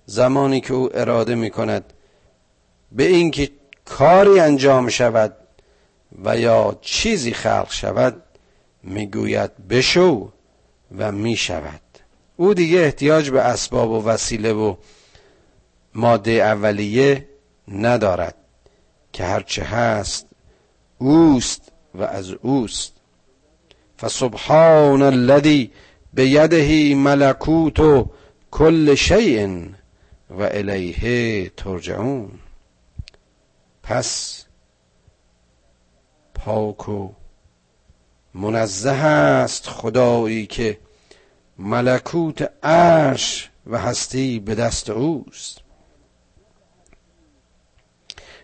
زمانی 0.06 0.62
که 0.62 0.74
او 0.74 0.90
اراده 0.94 1.36
می 1.36 1.50
کند 1.50 1.94
به 2.92 3.04
اینکه 3.04 3.50
کاری 3.86 4.40
انجام 4.40 4.90
شود 4.90 5.34
و 6.24 6.38
یا 6.38 6.78
چیزی 6.82 7.34
خلق 7.34 7.72
شود 7.72 8.24
می‌گوید 8.84 9.68
بشو 9.68 10.32
و 10.98 11.12
می 11.12 11.36
شود 11.36 11.82
او 12.36 12.54
دیگه 12.54 12.80
احتیاج 12.80 13.30
به 13.30 13.42
اسباب 13.42 13.90
و 13.90 14.04
وسیله 14.06 14.54
و 14.54 14.76
ماده 15.98 16.32
اولیه 16.32 17.30
ندارد 17.68 18.36
که 19.14 19.24
هرچه 19.24 19.64
هست 19.64 20.28
اوست 20.98 21.72
و 21.96 22.04
از 22.04 22.32
اوست. 22.32 22.94
فسبحان 24.00 25.02
الذی 25.02 25.72
یده 26.18 26.96
ملکوت 26.96 28.10
کل 28.52 28.96
شیء 28.96 29.66
و 30.30 30.42
الیه 30.42 31.50
ترجعون. 31.50 32.32
پس 33.84 34.44
پاک 36.34 36.90
و 36.90 37.10
منزه 38.34 38.92
است 38.92 39.68
خدایی 39.68 40.46
که 40.46 40.80
ملکوت 41.60 42.52
عرش 42.64 43.50
و 43.68 43.78
هستی 43.78 44.40
به 44.40 44.56
دست 44.56 44.90
اوست. 44.90 45.67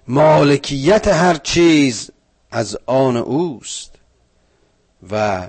مالکیت 0.07 1.07
هر 1.07 1.35
چیز 1.35 2.11
از 2.51 2.77
آن 2.85 3.17
اوست 3.17 3.95
و 5.11 5.47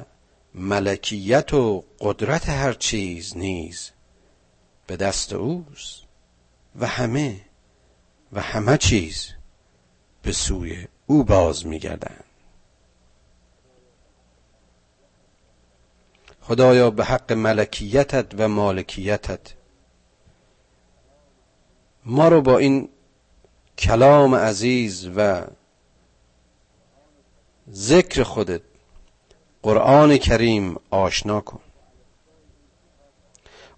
ملکیت 0.54 1.54
و 1.54 1.84
قدرت 2.00 2.48
هر 2.48 2.72
چیز 2.72 3.36
نیز 3.36 3.90
به 4.86 4.96
دست 4.96 5.32
اوست 5.32 6.02
و 6.78 6.86
همه 6.86 7.40
و 8.32 8.40
همه 8.40 8.78
چیز 8.78 9.28
به 10.22 10.32
سوی 10.32 10.86
او 11.06 11.24
باز 11.24 11.66
میگردند. 11.66 12.24
خدایا 16.40 16.90
به 16.90 17.04
حق 17.04 17.32
ملکیتت 17.32 18.26
و 18.38 18.48
مالکیتت 18.48 19.54
ما 22.04 22.28
رو 22.28 22.42
با 22.42 22.58
این 22.58 22.88
کلام 23.78 24.34
عزیز 24.34 25.08
و 25.16 25.44
ذکر 27.72 28.22
خودت 28.22 28.60
قرآن 29.62 30.16
کریم 30.16 30.76
آشنا 30.90 31.40
کن. 31.40 31.60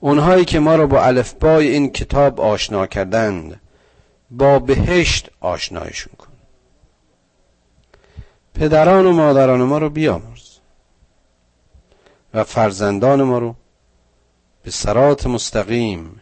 اونهایی 0.01 0.45
که 0.45 0.59
ما 0.59 0.75
رو 0.75 0.87
با 0.87 1.05
الفبای 1.05 1.69
این 1.69 1.91
کتاب 1.91 2.41
آشنا 2.41 2.87
کردند 2.87 3.61
با 4.31 4.59
بهشت 4.59 5.31
آشنایشون 5.41 6.13
کن. 6.19 6.33
پدران 8.55 9.07
و 9.07 9.13
مادران 9.13 9.63
ما 9.63 9.79
رو 9.79 9.91
بیامرز 9.91 10.59
و 12.35 12.45
فرزندان 12.45 13.23
ما 13.23 13.39
رو 13.39 13.55
به 14.63 14.71
سرات 14.71 15.27
مستقیم 15.27 16.21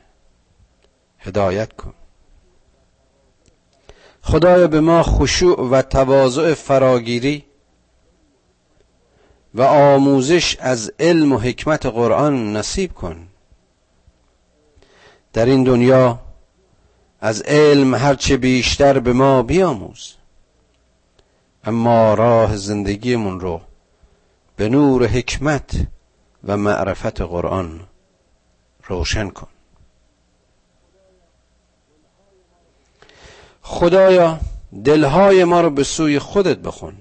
هدایت 1.18 1.72
کن. 1.72 1.94
خدایا 4.26 4.66
به 4.66 4.80
ما 4.80 5.02
خشوع 5.02 5.60
و 5.60 5.82
تواضع 5.82 6.54
فراگیری 6.54 7.44
و 9.54 9.62
آموزش 9.62 10.56
از 10.60 10.92
علم 10.98 11.32
و 11.32 11.38
حکمت 11.38 11.86
قرآن 11.86 12.56
نصیب 12.56 12.92
کن. 12.94 13.28
در 15.32 15.46
این 15.46 15.64
دنیا 15.64 16.18
از 17.20 17.42
علم 17.42 17.94
هرچه 17.94 18.36
بیشتر 18.36 18.98
به 18.98 19.12
ما 19.12 19.42
بیاموز. 19.42 20.14
اما 21.64 22.14
راه 22.14 22.56
زندگیمون 22.56 23.40
رو 23.40 23.60
به 24.56 24.68
نور 24.68 25.06
حکمت 25.06 25.86
و 26.44 26.56
معرفت 26.56 27.20
قرآن 27.20 27.80
روشن 28.88 29.28
کن. 29.30 29.53
خدایا 33.66 34.38
دلهای 34.84 35.44
ما 35.44 35.60
رو 35.60 35.70
به 35.70 35.84
سوی 35.84 36.18
خودت 36.18 36.58
بخون 36.58 36.94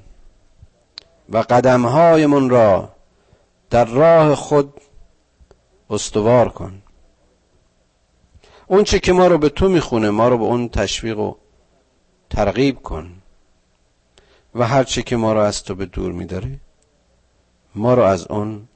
و 1.30 1.38
قدمهایمون 1.38 2.49
را 2.49 2.89
در 3.70 3.86
راه 3.86 4.36
خود 4.36 4.74
استوار 5.89 6.49
کن. 6.49 6.82
اون 8.68 8.84
چه 8.84 8.99
که 8.99 9.14
ما 9.14 9.28
رو 9.28 9.38
به 9.38 9.49
تو 9.49 9.70
می‌خونه 9.70 10.09
ما 10.09 10.28
رو 10.28 10.38
به 10.38 10.43
اون 10.43 10.70
تشویق 10.70 11.20
و 11.20 11.34
ترغیب 12.30 12.82
کن. 12.82 13.11
و 14.55 14.68
هر 14.68 14.84
چه 14.84 15.01
که 15.01 15.16
ما 15.16 15.34
رو 15.34 15.39
از 15.39 15.64
تو 15.64 15.76
به 15.76 15.86
دور 15.86 16.11
میداره 16.11 16.59
ما 17.76 17.93
رو 17.93 18.03
از 18.03 18.28
اون 18.28 18.68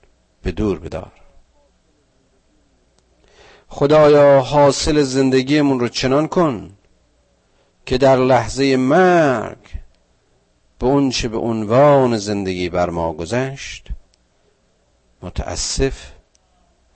به 0.43 0.51
دور 0.51 0.79
بدار. 0.79 1.11
خدایا 3.67 4.41
حاصل 4.41 5.01
زندگیمون 5.01 5.79
رو 5.79 5.87
چنان 5.87 6.27
کن 6.27 6.76
که 7.87 7.97
در 7.97 8.15
لحظه 8.15 8.75
مرگ 8.75 9.57
به 10.79 10.85
اون 10.87 11.09
چه 11.09 11.27
به 11.27 11.37
عنوان 11.37 12.17
زندگی 12.17 12.69
بر 12.69 12.89
ما 12.89 13.13
گذشت 13.13 13.87
متاسف 15.21 16.11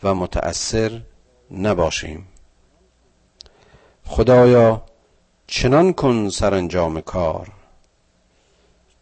و 0.04 0.16
متأثر 0.16 1.02
نباشیم. 1.52 2.28
خدایا 4.06 4.84
چنان 5.48 5.94
کن 5.94 6.30
سرانجام 6.30 7.02
کار 7.02 7.52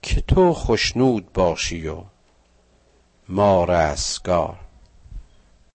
که 0.02 0.22
تو 0.22 0.54
خشنود 0.54 1.34
باشی 1.34 1.88
و 1.88 2.04
ما 3.30 3.64
رستگار. 3.64 4.58